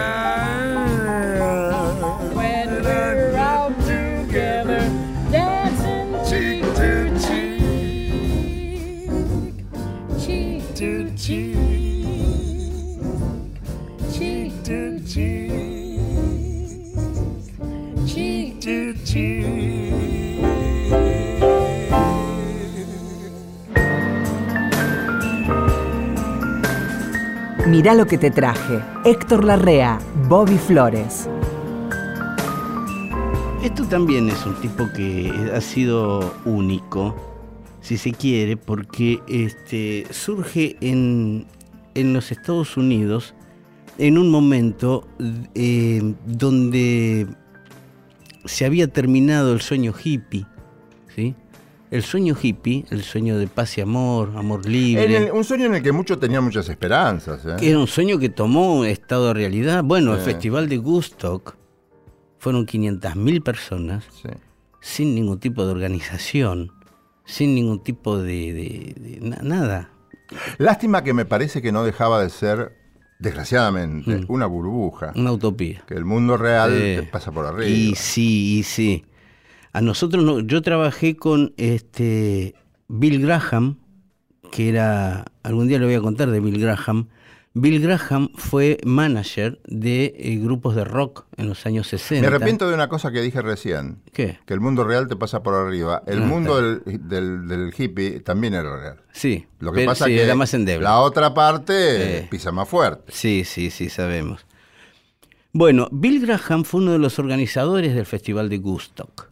[0.00, 0.29] down.
[27.80, 28.78] Mirá lo que te traje.
[29.06, 31.26] Héctor Larrea, Bobby Flores.
[33.64, 37.16] Esto también es un tipo que ha sido único,
[37.80, 41.46] si se quiere, porque este, surge en,
[41.94, 43.34] en los Estados Unidos
[43.96, 45.08] en un momento
[45.54, 47.28] eh, donde
[48.44, 50.44] se había terminado el sueño hippie,
[51.16, 51.34] ¿sí?
[51.90, 55.16] El sueño hippie, el sueño de paz y amor, amor libre.
[55.26, 57.44] El- un sueño en el que muchos tenían muchas esperanzas.
[57.44, 57.56] ¿eh?
[57.68, 59.82] Era un sueño que tomó estado de realidad.
[59.82, 60.20] Bueno, el.
[60.20, 61.56] Festival de Woodstock
[62.38, 64.28] fueron 500.000 personas Sí.
[64.80, 66.72] sin ningún tipo de organización,
[67.24, 69.90] sin ningún tipo de, de- de na- nada.
[70.58, 72.76] Lástima que me parece que no dejaba de ser,
[73.18, 74.24] desgraciadamente, Mm.
[74.28, 75.12] una burbuja.
[75.16, 75.82] Una utopía.
[75.88, 77.66] Que el mundo real te pasa por arriba.
[77.68, 79.04] Y sí, y sí.
[79.72, 82.54] A nosotros no, yo trabajé con este
[82.88, 83.78] Bill Graham,
[84.50, 87.08] que era, algún día le voy a contar de Bill Graham.
[87.52, 92.20] Bill Graham fue manager de eh, grupos de rock en los años 60.
[92.20, 93.98] Me arrepiento de una cosa que dije recién.
[94.12, 94.38] ¿Qué?
[94.46, 96.02] Que el mundo real te pasa por arriba.
[96.06, 99.00] El Ah, mundo del, del- del hippie también era real.
[99.12, 99.46] Sí.
[99.58, 100.84] Lo que pero pasa sí, que era más endeble.
[100.84, 102.28] la otra parte Eh.
[102.30, 103.12] pisa más fuerte.
[103.12, 104.46] Sí, sí, sí, sabemos.
[105.52, 109.29] Bueno, Bill Graham fue uno de los organizadores del Festival de Woodstock.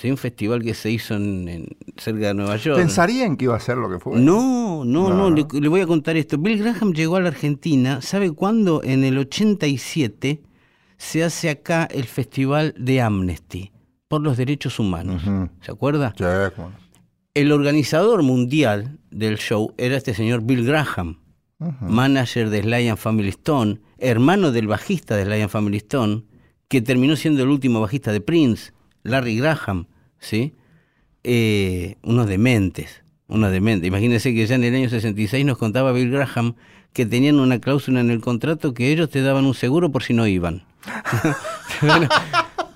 [0.00, 0.10] ¿Sí?
[0.10, 2.78] Un festival que se hizo en, en- cerca de Nueva York.
[2.78, 4.18] ¿Pensarían que iba a ser lo que fue?
[4.18, 5.30] No, no, no, No.
[5.30, 6.38] le, le voy a contar esto.
[6.38, 8.82] Bill Graham llegó a la Argentina, ¿sabe cuándo?
[8.82, 10.40] En el 87
[10.96, 13.72] se hace acá el Festival de Amnesty
[14.08, 15.22] por los derechos humanos.
[15.60, 16.14] ¿Se acuerda?
[16.16, 16.24] Sí,
[16.56, 16.74] cómo no.
[17.32, 21.18] El organizador mundial del show era este señor Bill Graham,
[21.80, 26.24] manager de Sly and Family Stone, hermano del bajista de Sly and Family Stone,
[26.68, 28.72] que terminó siendo el último bajista de Prince,
[29.04, 29.86] Larry Graham,
[30.20, 30.54] ¿sí?
[31.24, 33.88] Eh, unos dementes, unos dementes.
[33.88, 36.54] Imagínense que ya en el año 66 nos contaba Bill Graham
[36.92, 40.14] que tenían una cláusula en el contrato que ellos te daban un seguro por si
[40.14, 40.64] no iban.
[41.82, 42.08] Bueno,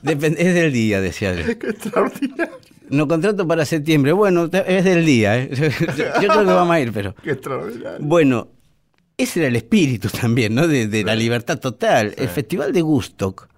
[0.02, 1.58] es del día, decía él.
[1.58, 2.58] Qué extraordinario.
[2.88, 4.12] No contrato para septiembre.
[4.12, 5.38] Bueno, es del día.
[5.38, 5.50] ¿eh?
[5.96, 7.14] Yo, yo creo que vamos a ir, pero.
[7.22, 7.98] Qué extraordinario.
[8.00, 8.48] Bueno,
[9.16, 10.68] ese era el espíritu también, ¿no?
[10.68, 12.14] De, de la libertad total.
[12.16, 13.48] El Festival de Woodstock,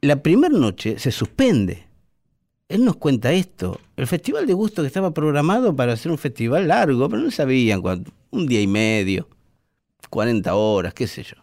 [0.00, 1.83] la primera noche se suspende.
[2.74, 3.80] Él nos cuenta esto.
[3.96, 8.10] El Festival de Woodstock estaba programado para ser un festival largo, pero no sabían cuánto.
[8.30, 9.28] Un día y medio,
[10.10, 11.36] 40 horas, qué sé yo.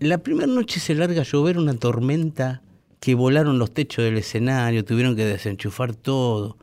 [0.00, 2.62] La primera noche se larga a llover una tormenta
[3.00, 6.56] que volaron los techos del escenario, tuvieron que desenchufar todo.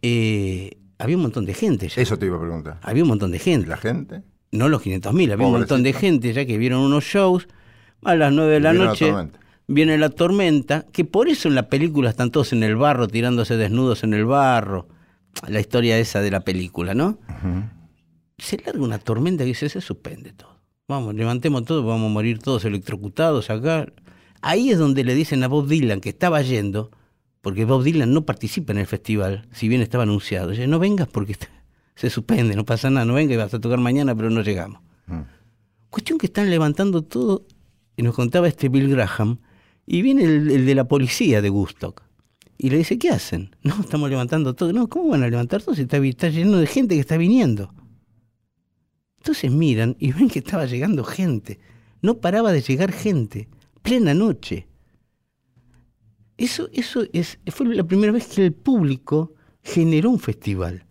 [0.00, 2.00] Eh, había un montón de gente ya.
[2.00, 2.78] Eso te iba a preguntar.
[2.82, 3.66] Había un montón de gente.
[3.66, 4.22] ¿La gente?
[4.52, 7.48] No los 500.000, había un montón de gente ya que vieron unos shows.
[8.04, 9.12] A las 9 de Y la noche.
[9.70, 13.56] Viene la tormenta, que por eso en la película están todos en el barro, tirándose
[13.56, 14.88] desnudos en el barro.
[15.48, 17.18] La historia esa de la película, ¿no?
[18.38, 20.58] Se larga una tormenta que dice, se suspende todo.
[20.88, 23.86] Vamos, levantemos todo, vamos a morir todos electrocutados acá.
[24.42, 26.90] Ahí es donde le dicen a Bob Dylan que estaba yendo,
[27.42, 30.50] porque Bob Dylan no participa en el festival, si bien estaba anunciado.
[30.50, 31.48] Dice, no vengas porque está-
[31.94, 34.80] se suspende, no pasa nada, no venga y vas a tocar mañana, pero no llegamos.
[35.90, 37.44] Cuestión que están levantando todo,
[37.96, 39.38] y nos contaba este Bill Graham,
[39.92, 42.04] y viene el, de la policía de Woodstock.
[42.56, 43.56] Y le dice, ¿qué hacen?
[43.64, 44.72] No, estamos levantando todo.
[44.72, 47.74] No, ¿cómo van a levantar todo si está, lleno de gente que está viniendo?
[49.18, 51.58] Entonces miran y ven que estaba llegando gente.
[52.02, 53.48] No paraba de llegar gente.
[53.82, 54.68] Plena noche.
[56.36, 60.86] Eso, eso es, fue la primera vez que el público generó un festival.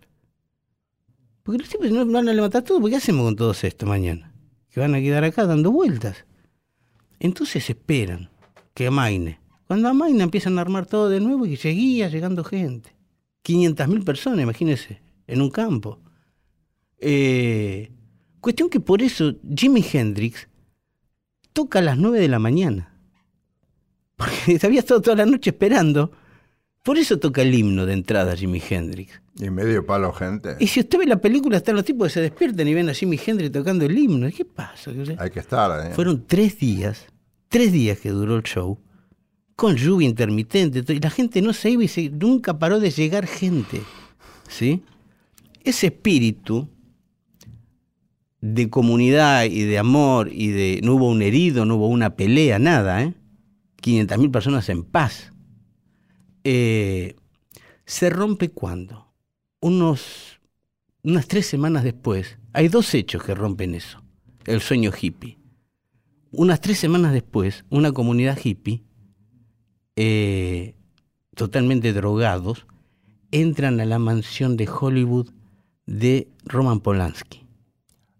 [1.42, 4.34] Porque los tipos no van a levantar todo, ¿por qué hacemos con todos esto mañana?
[4.68, 6.26] Que van a quedar acá dando vueltas.
[7.18, 8.29] Entonces esperan
[8.80, 9.38] que amaine.
[9.66, 12.96] Cuando amaina empiezan a armar todo de nuevo y seguía llegando gente.
[13.44, 16.00] 500.000 personas, imagínense, en un campo.
[16.98, 17.92] Eh,
[18.40, 20.48] cuestión que por eso Jimi Hendrix
[21.52, 22.94] toca a las 9 de la mañana.
[24.16, 26.10] Porque había estado toda la noche esperando.
[26.82, 29.20] Por eso toca el himno de entrada Jimi Hendrix.
[29.38, 30.56] Y medio palo, gente.
[30.58, 32.94] Y si usted ve la película, están los tipos que se despiertan y ven a
[32.94, 34.30] Jimi Hendrix tocando el himno.
[34.34, 34.90] ¿Qué pasa?
[35.18, 35.92] Hay que estar ahí.
[35.92, 37.06] Fueron tres días,
[37.50, 38.78] tres días que duró el show,
[39.56, 43.26] con lluvia intermitente, y la gente no se iba y se- nunca paró de llegar
[43.26, 43.82] gente.
[44.48, 44.82] ¿Sí?
[45.62, 46.68] Ese espíritu
[48.40, 52.58] de comunidad y de amor y de no hubo un herido, no hubo una pelea,
[52.58, 53.12] nada, ¿eh?
[53.82, 55.32] 500.000 personas en paz.
[56.44, 57.16] Eh,
[57.84, 59.12] se rompe cuando?
[59.60, 60.40] Unos,
[61.02, 64.02] unas tres semanas después, hay dos hechos que rompen eso,
[64.46, 65.36] el sueño hippie.
[66.32, 68.82] Unas tres semanas después, una comunidad hippie,
[69.96, 70.74] eh,
[71.34, 72.66] totalmente drogados,
[73.32, 75.30] entran a la mansión de Hollywood
[75.86, 77.46] de Roman Polanski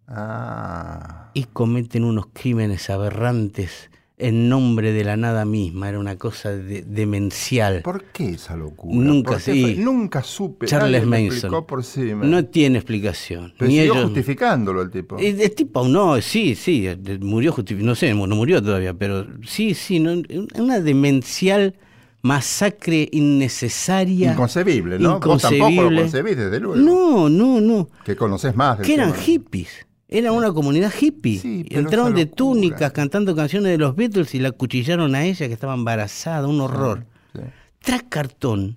[0.06, 1.30] Ah.
[1.34, 3.89] y cometen unos crímenes aberrantes
[4.20, 5.88] en nombre de la nada misma.
[5.88, 7.82] Era una cosa de- demencial.
[7.82, 8.94] ¿Por qué esa locura?
[8.96, 9.76] Nunca, ¿Por qué sí.
[9.78, 10.66] Nunca supe.
[10.66, 11.26] Charles Manson.
[11.34, 12.12] explicó por sí.
[12.14, 13.52] No tiene explicación.
[13.58, 15.16] Pero Ni siguió ellos- justificándolo el tipo.
[15.18, 19.26] El, el tipo, no, sí, sí, eh, murió justificado, no sé, no murió todavía, pero
[19.46, 20.20] sí, sí, no,
[20.56, 21.74] una demencial
[22.22, 24.32] masacre innecesaria.
[24.32, 25.20] Inconcebible, ¿no?
[25.20, 26.76] Vos tampoco lo concebís, desde luego.
[26.76, 27.88] No, no, no.
[28.04, 29.22] Que conoces más del Que eran tema.
[29.22, 29.86] hippies.
[30.12, 31.38] Era una comunidad hippie.
[31.38, 35.54] Sí, Entraron de túnicas cantando canciones de los Beatles y la cuchillaron a ella que
[35.54, 37.06] estaba embarazada, un horror.
[37.32, 37.42] Sí.
[37.78, 38.76] Tras cartón,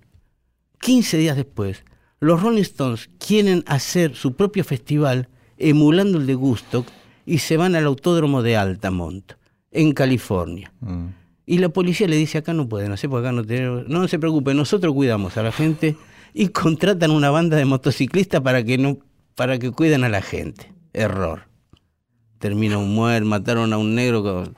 [0.81, 1.83] 15 días después,
[2.19, 5.27] los Rolling Stones quieren hacer su propio festival
[5.57, 6.87] emulando el de Gustock
[7.25, 9.33] y se van al autódromo de Altamont,
[9.71, 10.71] en California.
[10.81, 11.07] Mm.
[11.45, 13.87] Y la policía le dice, acá no pueden hacer, porque acá no tenemos...
[13.87, 15.97] No se preocupe, nosotros cuidamos a la gente
[16.33, 18.99] y contratan una banda de motociclistas para que, no,
[19.35, 20.72] para que cuiden a la gente.
[20.93, 21.47] Error.
[22.39, 24.55] Termina un muerto, mataron a un negro, con-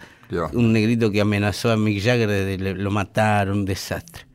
[0.54, 4.26] un negrito que amenazó a Mick Jagger, de- le- lo mataron, un desastre.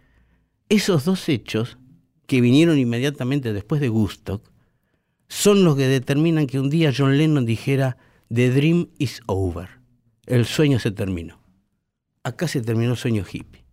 [0.69, 1.79] Esos dos hechos,
[2.27, 4.49] que vinieron inmediatamente después de Gustock,
[5.29, 7.97] son los que determinan que un día John Lennon dijera,
[8.33, 9.69] The dream is over.
[10.27, 11.41] El sueño se terminó.
[12.23, 13.65] Acá se terminó el sueño hippie.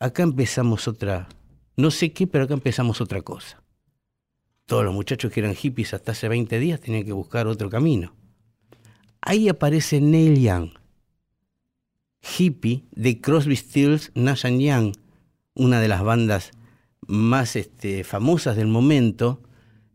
[0.00, 1.28] Acá empezamos otra,
[1.76, 3.62] no sé qué, pero acá empezamos otra cosa.
[4.66, 8.12] Todos los muchachos que eran hippies hasta hace 20 días tenían que buscar otro camino.
[9.20, 10.70] Ahí aparece Neil Young,
[12.20, 14.92] hippie de Crosby, Stills, Nash and Young,
[15.54, 16.50] una de las bandas
[17.06, 19.40] más este, famosas del momento,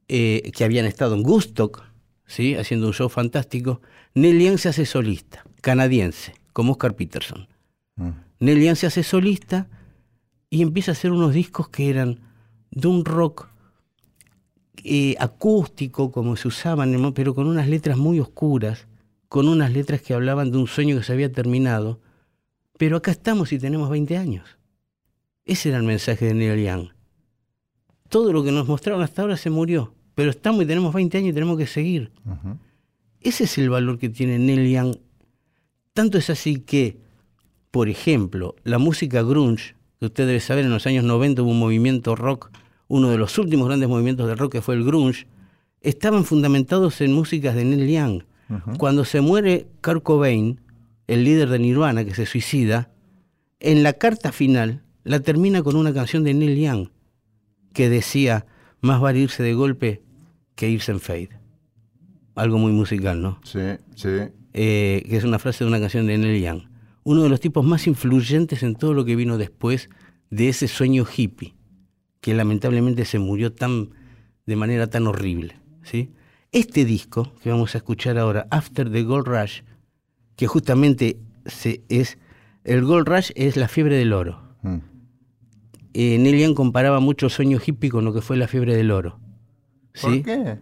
[0.08, 1.84] eh, que habían estado en Gustock,
[2.26, 2.56] ¿sí?
[2.56, 3.82] haciendo un show fantástico.
[4.14, 7.48] Neil Young se hace solista, canadiense, como Oscar Peterson.
[7.96, 8.10] Mm.
[8.40, 9.68] Neil Young se hace solista
[10.50, 12.22] y empieza a hacer unos discos que eran
[12.72, 13.51] de un rock
[14.84, 18.88] eh, acústico, como se usaban, pero con unas letras muy oscuras,
[19.28, 22.00] con unas letras que hablaban de un sueño que se había terminado.
[22.78, 24.58] Pero acá estamos y tenemos 20 años.
[25.46, 26.90] Ese era el mensaje de Neil Young.
[28.10, 31.30] Todo lo que nos mostraron hasta ahora se murió, pero estamos y tenemos 20 años
[31.30, 32.12] y tenemos que seguir.
[33.22, 34.96] Ese es el valor que tiene Neil Young.
[35.94, 36.98] Tanto es así que,
[37.70, 41.60] por ejemplo, la música grunge, que usted debe saber, en los años 90 hubo un
[41.60, 42.52] movimiento rock,
[42.92, 45.26] uno de los últimos grandes movimientos de rock que fue el grunge,
[45.80, 48.24] estaban fundamentados en músicas de Neil Young.
[48.78, 50.60] Cuando se muere Kurt Cobain,
[51.08, 52.92] el líder de Nirvana que se suicida,
[53.62, 56.90] en la carta final la termina con una canción de Neil Young
[57.72, 58.46] que decía,
[58.82, 60.02] más vale irse de golpe
[60.56, 61.30] que irse en fade.
[62.36, 63.40] Algo muy musical, ¿no?
[63.46, 63.60] Sí,
[63.96, 64.10] sí.
[64.52, 66.64] eh, que es una frase de una canción de Neil Young.
[67.04, 69.90] Uno de los tipos más influyentes en todo lo que vino después
[70.30, 71.56] de ese sueño hippie,
[72.22, 73.90] que lamentablemente se murió tan,
[74.46, 75.60] de manera tan horrible.
[75.84, 76.14] ¿sí?
[76.52, 79.62] Este disco que vamos a escuchar ahora, After the Gold Rush,
[80.36, 82.18] que justamente se, es,
[82.64, 84.42] el Gold Rush es la fiebre del oro.
[84.62, 84.78] Mm.
[85.94, 89.20] Eh, Neil Young comparaba mucho sueño hippie con lo que fue la fiebre del oro.
[90.02, 90.24] ¿Por ¿sí?
[90.24, 90.58] qué?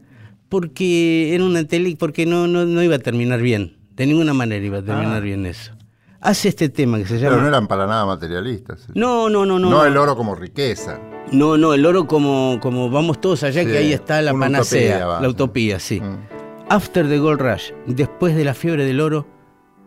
[0.47, 3.77] Porque era una tele, porque no, no, no iba a terminar bien.
[3.91, 5.19] De ninguna manera iba a terminar Ah.
[5.19, 5.73] bien eso.
[6.21, 7.41] Hace este tema que se Pero llama.
[7.43, 8.87] no eran para nada materialistas.
[8.95, 9.69] No, no, no, no.
[9.69, 10.99] No el oro como riqueza.
[11.31, 14.97] No, no, el oro como, como vamos todos allá, Sí, que ahí está la panacea,
[14.97, 16.01] utopía, la utopía, sí.
[16.01, 16.17] Mm.
[16.69, 19.25] After the Gold Rush, después de la fiebre del oro,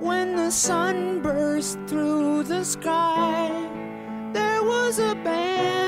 [0.00, 3.50] when the sun burst through the sky.
[4.32, 5.87] There was a band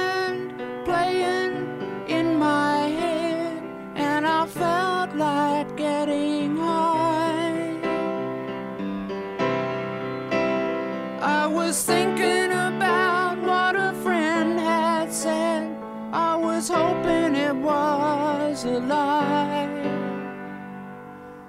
[18.64, 19.68] was a lie.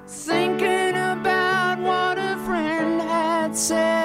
[0.08, 4.01] Thinking about what a friend had said.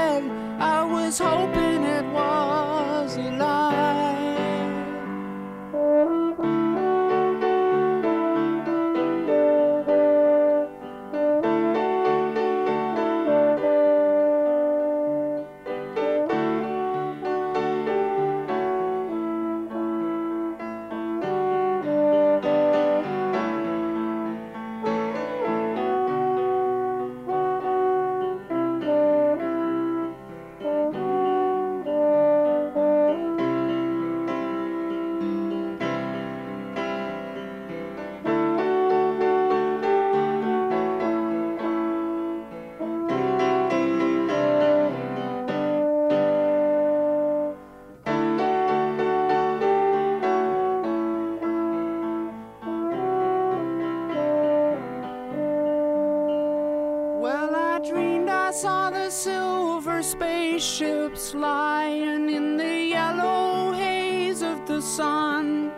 [58.57, 65.71] Saw the silver spaceships lying in the yellow haze of the sun.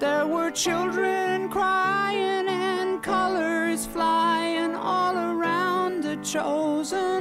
[0.00, 7.15] There were children crying and colors flying all around the chosen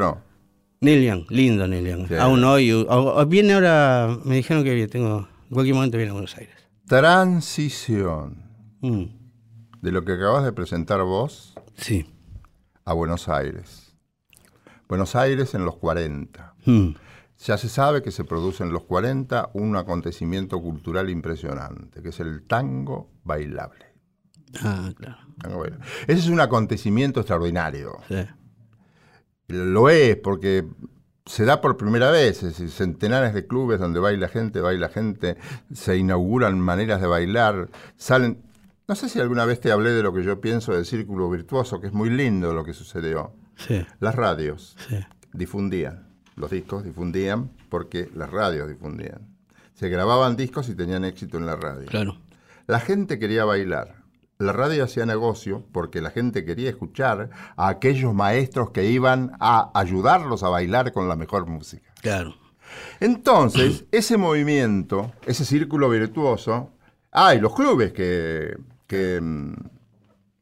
[0.00, 0.22] maestro.
[0.80, 2.08] Neil Young, lindo Neil Young.
[2.08, 2.14] Sí.
[2.16, 6.36] Aún hoy, o- viene ahora, me dijeron que tengo, en cualquier momento viene a Buenos
[6.36, 6.54] Aires.
[6.86, 8.42] Transición
[8.80, 9.04] Mm,
[9.80, 12.06] de lo que acabas de presentar vos sí.
[12.84, 13.96] a Buenos Aires.
[14.88, 16.54] Buenos Aires en los 40.
[16.66, 16.90] Mm,
[17.46, 22.20] Ya se sabe que se produce en los 40 un acontecimiento cultural impresionante, que es
[22.20, 23.86] el tango bailable.
[24.62, 25.16] Ah, claro.
[25.40, 25.84] Tango bailable.
[26.02, 27.98] Ese es un acontecimiento extraordinario.
[28.08, 28.16] Sí.
[29.48, 30.66] Lo es porque
[31.26, 35.36] se da por primera vez, es decir, centenares de clubes donde baila gente, baila gente,
[35.72, 38.42] se inauguran maneras de bailar, salen...
[38.86, 41.80] No sé si alguna vez te hablé de lo que yo pienso del círculo virtuoso,
[41.80, 43.32] que es muy lindo lo que sucedió.
[43.56, 44.98] Sí, Las radios sí.
[45.32, 49.26] difundían, los discos difundían porque las radios difundían.
[49.72, 51.86] Se grababan discos y tenían éxito en la radio.
[51.86, 52.18] Claro.
[52.66, 54.03] La gente quería bailar.
[54.38, 59.70] La radio hacía negocio porque la gente quería escuchar a aquellos maestros que iban a
[59.74, 61.92] ayudarlos a bailar con la mejor música.
[62.02, 62.34] Claro.
[63.00, 66.70] Entonces, ese movimiento, ese círculo virtuoso,
[67.12, 68.56] ah, y los clubes que,
[68.86, 69.52] que, mm,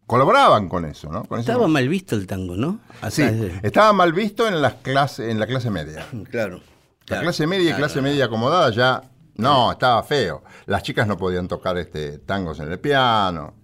[0.06, 1.24] colaboraban con eso, ¿no?
[1.24, 2.80] Con Estaba mal visto el tango, ¿no?
[3.10, 6.06] Sí, Hasta ese- estaba mal visto en, las clase, en la clase media.
[6.30, 6.60] Claro.
[7.02, 9.02] La claro, clase media y claro, clase media acomodada ya,
[9.34, 10.44] no, estaba feo.
[10.66, 13.54] Las chicas no podían tocar este tangos en el piano.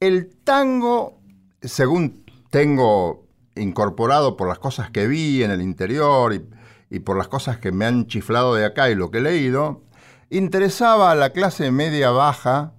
[0.00, 1.20] El tango
[1.62, 6.48] según tengo incorporado por las cosas que vi en el interior y,
[6.90, 9.82] y por las cosas que me han chiflado de acá y lo que he leído,
[10.30, 12.72] interesaba a la clase media baja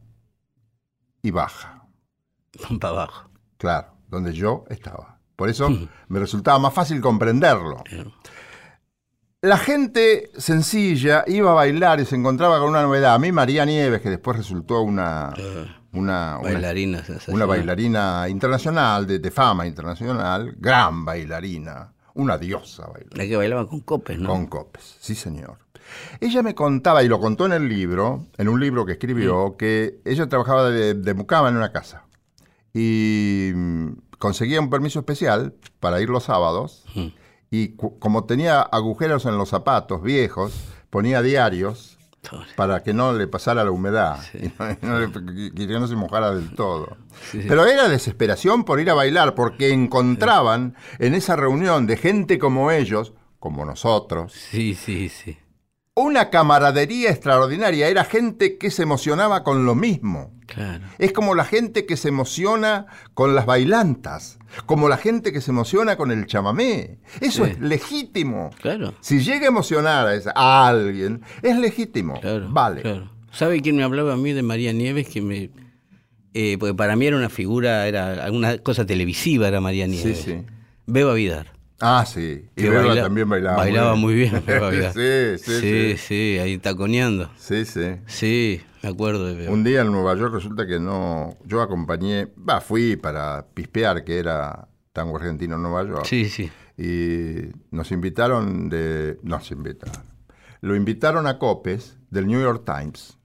[1.22, 1.88] y baja.
[2.80, 3.30] Para abajo.
[3.57, 5.19] Claro, donde yo estaba.
[5.36, 5.69] Por eso
[6.07, 7.84] me resultaba más fácil comprenderlo.
[9.41, 13.15] La gente sencilla iba a bailar y se encontraba con una novedad.
[13.15, 15.34] A mí María Nieves, que después resultó una,
[15.94, 23.24] una, Bailarina una bailarina internacional, de, de fama internacional, gran bailarina, una diosa bailarina.
[23.24, 24.30] La que bailaba con copes, ¿no?
[24.30, 25.58] Con copes, sí señor.
[26.20, 30.00] Ella me contaba, y lo contó en el libro, en un libro que escribió, que
[30.06, 32.06] ella trabajaba de, de mucama en una casa.
[32.74, 36.86] Y mm, conseguía un permiso especial para ir los sábados.
[37.50, 40.54] Y como tenía agujeros en los zapatos viejos,
[40.89, 41.91] ponía diarios.
[42.55, 45.88] Para que no le pasara la humedad y no, y no le- y que no
[45.88, 46.97] se mojara del todo.
[47.32, 47.43] Sí.
[47.47, 52.72] Pero era desesperación por ir a bailar, porque encontraban en esa reunión de gente como
[52.72, 55.38] ellos, como nosotros, Sí, sí, sí.
[55.95, 57.88] una camaradería extraordinaria.
[57.88, 60.32] Era gente que se emocionaba con lo mismo.
[60.45, 60.84] Claro.
[60.99, 65.52] Es como la gente que se emociona con las bailantas, como la gente que se
[65.52, 66.99] emociona con el chamamé.
[67.20, 67.52] Eso Sí.
[67.52, 68.49] es legítimo.
[68.62, 68.93] Claro.
[69.02, 72.20] Si llega a emocionar a, esa- a alguien, es legítimo.
[72.20, 72.47] Claro.
[72.49, 72.82] vale.
[72.82, 73.12] Claro.
[73.32, 75.08] ¿Sabe quién me hablaba a mí de María Nieves?
[75.08, 75.49] Que me.
[76.34, 80.20] eh, porque para mí era una figura, era alguna cosa televisiva, era María Nieves.
[80.20, 80.41] sí.
[80.86, 81.47] Beba Vidar.
[81.80, 82.45] Ah, sí.
[82.56, 83.58] Y Beba baila- también bailaba.
[83.58, 84.93] bailaba muy bien, Beba Vidar.
[84.93, 85.97] sí, sí, sí, sí.
[85.97, 87.30] sí, ahí taconeando.
[87.38, 87.82] Sí, sí.
[88.06, 89.52] Sí, me acuerdo de Beba.
[89.52, 91.38] Un día en Nueva York resulta que no.
[91.46, 92.28] Yo acompañé.
[92.38, 96.06] Va, fui para pispear, que era tango argentino en Nueva York.
[96.06, 96.52] Sí, sí.
[96.78, 99.20] Y nos invitaron de.
[99.24, 100.04] Nos invitaron.
[100.62, 103.18] Lo invitaron a Copes del New York Times.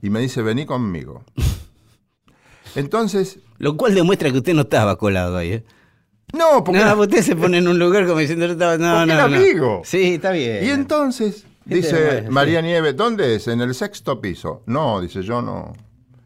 [0.00, 1.24] Y me dice, vení conmigo.
[2.74, 3.38] Entonces.
[3.58, 5.64] Lo cual demuestra que usted no estaba colado ahí, ¿eh?
[6.32, 6.80] No, porque.
[6.80, 8.78] No, usted se pone en un lugar como diciendo, no estaba.
[8.78, 9.36] No, no, era no.
[9.36, 9.82] amigo.
[9.84, 10.64] Sí, está bien.
[10.64, 13.48] Y entonces, dice de- María Nieves, ¿dónde es?
[13.48, 14.62] En el sexto piso.
[14.66, 15.72] No, dice yo no.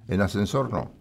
[0.09, 0.93] En ascensor no.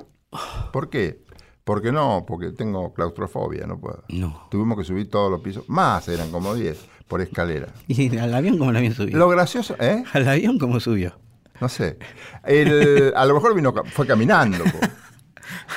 [0.72, 1.24] ¿Por qué?
[1.64, 4.04] Porque no, porque tengo claustrofobia, no puedo.
[4.10, 4.48] No.
[4.52, 5.64] Tuvimos que subir todos los pisos.
[5.68, 6.78] Más, eran como 10,
[7.08, 7.68] por escalera.
[7.88, 9.18] ¿Y al avión cómo el avión subió?
[9.18, 10.04] Lo gracioso, ¿eh?
[10.14, 11.18] ¿Al avión cómo subió?
[11.62, 11.98] No sé.
[12.44, 14.64] El- a lo mejor vino, fue caminando.
[14.64, 14.80] po.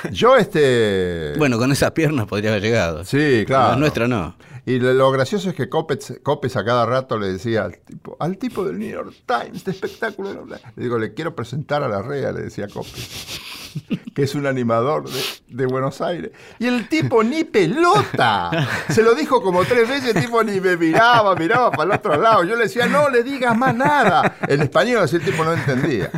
[0.11, 1.33] Yo, este.
[1.37, 3.03] Bueno, con esas piernas podría haber llegado.
[3.05, 3.71] Sí, claro.
[3.71, 4.35] La nuestra no.
[4.69, 8.37] Y lo, gracioso es que Copes, Copes a cada rato le decía al tipo, al
[8.37, 10.29] tipo del New York Times, de espectáculo.
[10.29, 10.73] bla, bla.
[10.75, 13.41] Le digo, le quiero presentar a la REA, le decía Copes,
[14.13, 16.33] que es un animador de, de Buenos Aires.
[16.59, 18.51] Y el tipo ni pelota.
[18.89, 22.15] Se lo dijo como tres veces, el tipo ni me miraba, miraba para el otro
[22.21, 22.43] lado.
[22.43, 24.37] Yo le decía, no le digas más nada.
[24.47, 26.11] En español, así el tipo no entendía.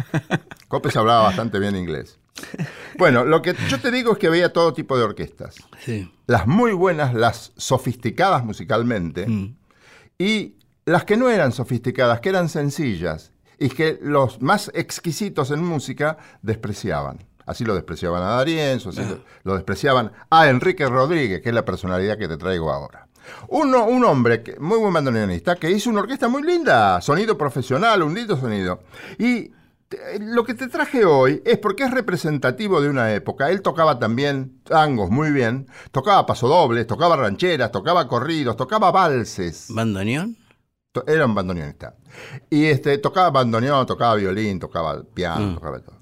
[0.68, 2.20] Copes hablaba bastante bien inglés.
[2.98, 6.12] Bueno, lo que yo te digo es que veía todo tipo de orquestas Sí.
[6.28, 9.56] las muy buenas, las sofisticadas musicalmente, Mm.
[10.20, 10.56] y
[10.86, 16.18] las que no eran sofisticadas, que eran sencillas, y que los más exquisitos en música
[16.42, 17.24] despreciaban.
[17.46, 21.66] Así lo despreciaban a Darienzo, así lo, lo despreciaban a Enrique Rodríguez, que es la
[21.66, 23.08] personalidad que te traigo ahora.
[23.50, 28.02] Uno, un hombre, que, muy buen bandoneonista, que hizo una orquesta muy linda, sonido profesional,
[28.04, 28.82] un lindo sonido.
[29.20, 29.52] Y
[30.20, 33.50] lo que te traje hoy es porque es representativo de una época.
[33.52, 39.68] Él tocaba también tangos muy bien, tocaba pasodobles, tocaba rancheras, tocaba corridos, tocaba valses.
[39.70, 40.38] ¿Bandoneón?
[41.08, 41.96] Era un bandoneonista.
[42.50, 45.56] Y este, tocaba bandoneón, tocaba violín, tocaba piano, Mm.
[45.56, 46.02] tocaba todo.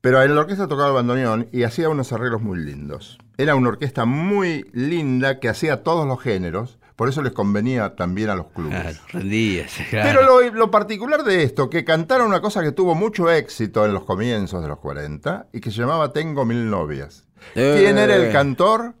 [0.00, 3.18] Pero en la orquesta tocaba el bandoneón y hacía unos arreglos muy lindos.
[3.36, 8.28] Era una orquesta muy linda que hacía todos los géneros, por eso les convenía también
[8.28, 8.80] a los clubes.
[8.80, 9.70] Claro, rendías.
[9.88, 10.08] Claro.
[10.20, 13.94] Pero lo, lo particular de esto, que cantaron una cosa que tuvo mucho éxito en
[13.94, 17.24] los comienzos de los 40 y que se llamaba Tengo mil novias.
[17.54, 17.76] Eh.
[17.78, 18.94] ¿Quién era el cantor?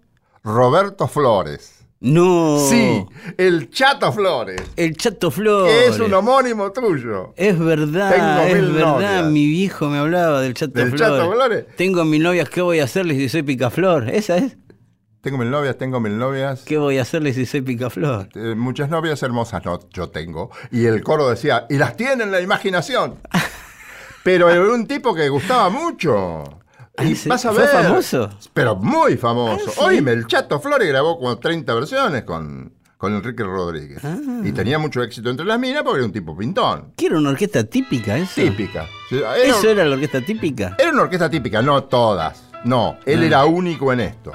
[0.44, 1.74] Roberto Flores.
[2.00, 2.64] No.
[2.70, 3.04] Sí,
[3.36, 5.72] el Chato Flores, El Chato Flores.
[5.74, 7.32] que es un homónimo tuyo.
[7.36, 8.92] Es verdad, Tengo es mil verdad.
[8.92, 9.24] novias.
[9.32, 11.00] Mi viejo me hablaba del Chato ¿Del Flores.
[11.08, 11.64] Chato Flores?
[11.76, 14.08] Tengo mil novias, ¿qué voy a hacerles si soy picaflor?
[14.10, 14.56] ¿Esa es?
[15.20, 16.62] Tengo mil novias, tengo mil novias.
[16.64, 18.28] ¿Qué voy a hacerles si soy picaflor?
[18.34, 20.50] Eh, muchas novias hermosas, no, yo tengo.
[20.70, 23.16] Y el coro decía, y las tiene en la imaginación.
[24.22, 26.44] Pero era un tipo que gustaba mucho.
[26.98, 27.28] Y Ah, ¿sí?
[27.28, 27.70] vas a ¿Fue ver.
[27.70, 28.30] famoso?
[28.54, 29.64] Pero muy famoso.
[29.68, 29.80] Ah, ¿sí?
[29.84, 34.04] Oíme, el Chato Flores grabó como 30 versiones con, con Enrique Rodríguez.
[34.04, 34.16] Ah.
[34.44, 36.92] Y tenía mucho éxito entre las minas porque era un tipo pintón.
[36.96, 38.34] ¿Qué era una orquesta típica eso?
[38.40, 38.86] Típica.
[39.10, 40.76] Era, ¿Eso era la orquesta típica?
[40.78, 42.44] era una orquesta típica, no todas.
[42.64, 43.26] No, él Ah.
[43.26, 44.32] era único en esto.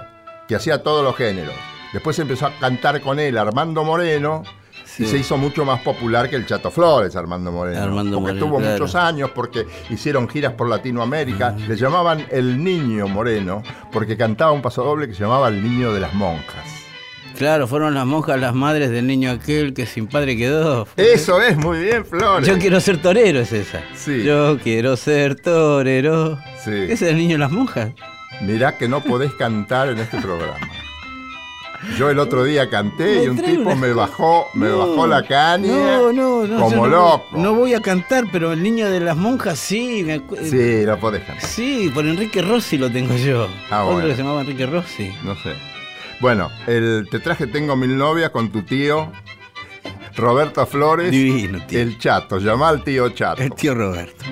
[0.54, 1.56] Que hacía todos los géneros.
[1.94, 4.44] Después empezó a cantar con él Armando Moreno.
[5.00, 7.82] Y se hizo mucho más popular que el Chato Flores, Armando Moreno.
[7.82, 8.74] Armando porque Moreno, tuvo claro.
[8.74, 11.56] muchos años, porque hicieron giras por Latinoamérica.
[11.68, 16.02] Le llamaban el Niño Moreno, porque cantaba un pasodoble que se llamaba El Niño de
[16.02, 16.86] las Monjas.
[17.36, 20.88] Claro, fueron las monjas las madres del niño aquel que sin padre quedó.
[20.98, 22.48] Eso es, muy bien, Flores.
[22.48, 23.82] Yo quiero ser torero, es esa.
[23.96, 24.24] Sí.
[24.24, 26.38] Yo quiero ser torero.
[26.64, 26.70] Sí.
[26.70, 27.94] ¿Ese es el niño de las monjas?
[28.42, 30.58] Mirá que no podés cantar en este programa.
[31.98, 35.06] Yo el otro día canté Me y un tipo una me bajó, me No, bajó
[35.06, 36.60] la caña No, no, no.
[36.62, 37.26] como no, loco.
[37.38, 40.02] No voy a cantar, pero el niño de las monjas sí.
[40.06, 41.46] Me acu- Sí, no podés cantar.
[41.50, 43.50] Sí, por Enrique Rossi lo tengo yo.
[43.70, 44.08] Ah, bueno.
[44.08, 45.12] que se llamaba Enrique Rossi.
[45.26, 45.56] No sé.
[46.22, 49.12] Bueno, el te traje Tengo mil novias con tu tío
[50.16, 51.12] Roberto Flores.
[51.12, 51.80] Divino, tío.
[51.82, 53.42] El chato, llama al tío chato.
[53.42, 54.24] El tío Roberto.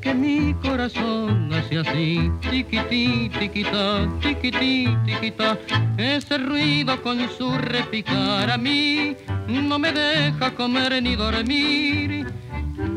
[0.00, 5.58] Qué mi corazón hace así, tiquití, tiquitá, tiquití, tiquitá.
[5.98, 9.14] Ese ruido con su repicar a mí
[9.46, 12.26] no me deja comer ni dormir.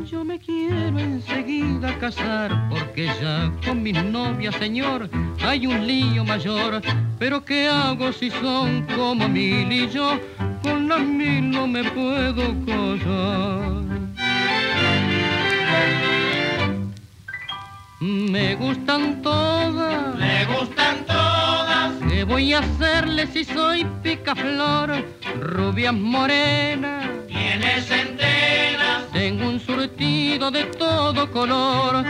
[0.09, 5.09] Yo me quiero enseguida casar porque ya con mis novias, señor,
[5.45, 6.81] hay un lío mayor.
[7.19, 10.17] Pero ¿qué hago si son como mil y yo
[10.61, 13.72] con las mil no me puedo callar?
[18.03, 20.17] Me gustan todas.
[20.17, 21.93] Me gustan todas.
[22.09, 25.05] ¿Qué voy a hacerle si soy picaflor?
[25.39, 27.07] Rubias morenas.
[27.27, 29.07] Tienes centenas.
[29.13, 32.03] Tengo un surtido de todo color.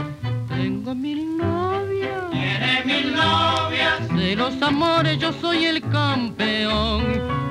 [0.50, 2.32] Tengo mil novias.
[2.32, 4.16] Tiene mil novias.
[4.16, 7.04] De los amores yo soy el campeón.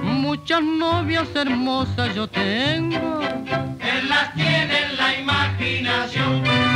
[0.02, 3.20] Muchas novias hermosas yo tengo.
[3.78, 6.71] Él las tiene en la imaginación.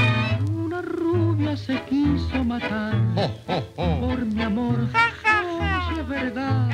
[1.57, 2.95] Se quiso matar
[3.77, 4.77] por mi amor.
[4.95, 6.69] Oh, si es verdad.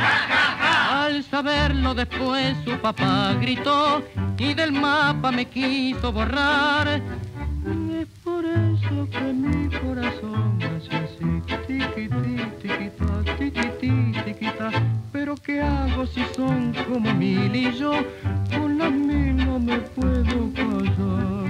[0.91, 4.03] Al saberlo después su papá gritó
[4.37, 6.89] y del mapa me quiso borrar.
[6.89, 14.71] Es por eso que mi corazón hace así, tiquití, tiquitá, tiquití, tiquitá.
[15.13, 17.93] Pero ¿qué hago si son como mil y yo
[18.51, 21.42] con las mil no me puedo callar?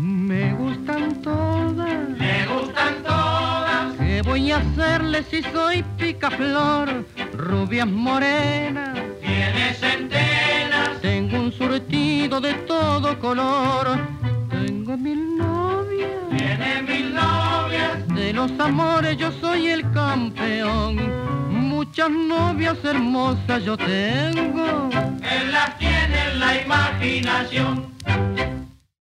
[0.00, 2.08] Me gustan todas.
[2.18, 3.94] Me gustan todas.
[3.98, 7.04] ¿Qué voy a hacerle si soy picaflor?
[7.34, 8.98] Rubias morenas.
[9.20, 10.98] Tiene centenas.
[11.02, 13.98] Tengo un surtido de todo color.
[14.48, 16.10] Tengo mil novias.
[16.30, 18.08] Tiene mil novias.
[18.08, 20.96] De los amores yo soy el campeón.
[21.50, 24.88] Muchas novias hermosas yo tengo.
[25.20, 27.90] Él las tiene en la imaginación.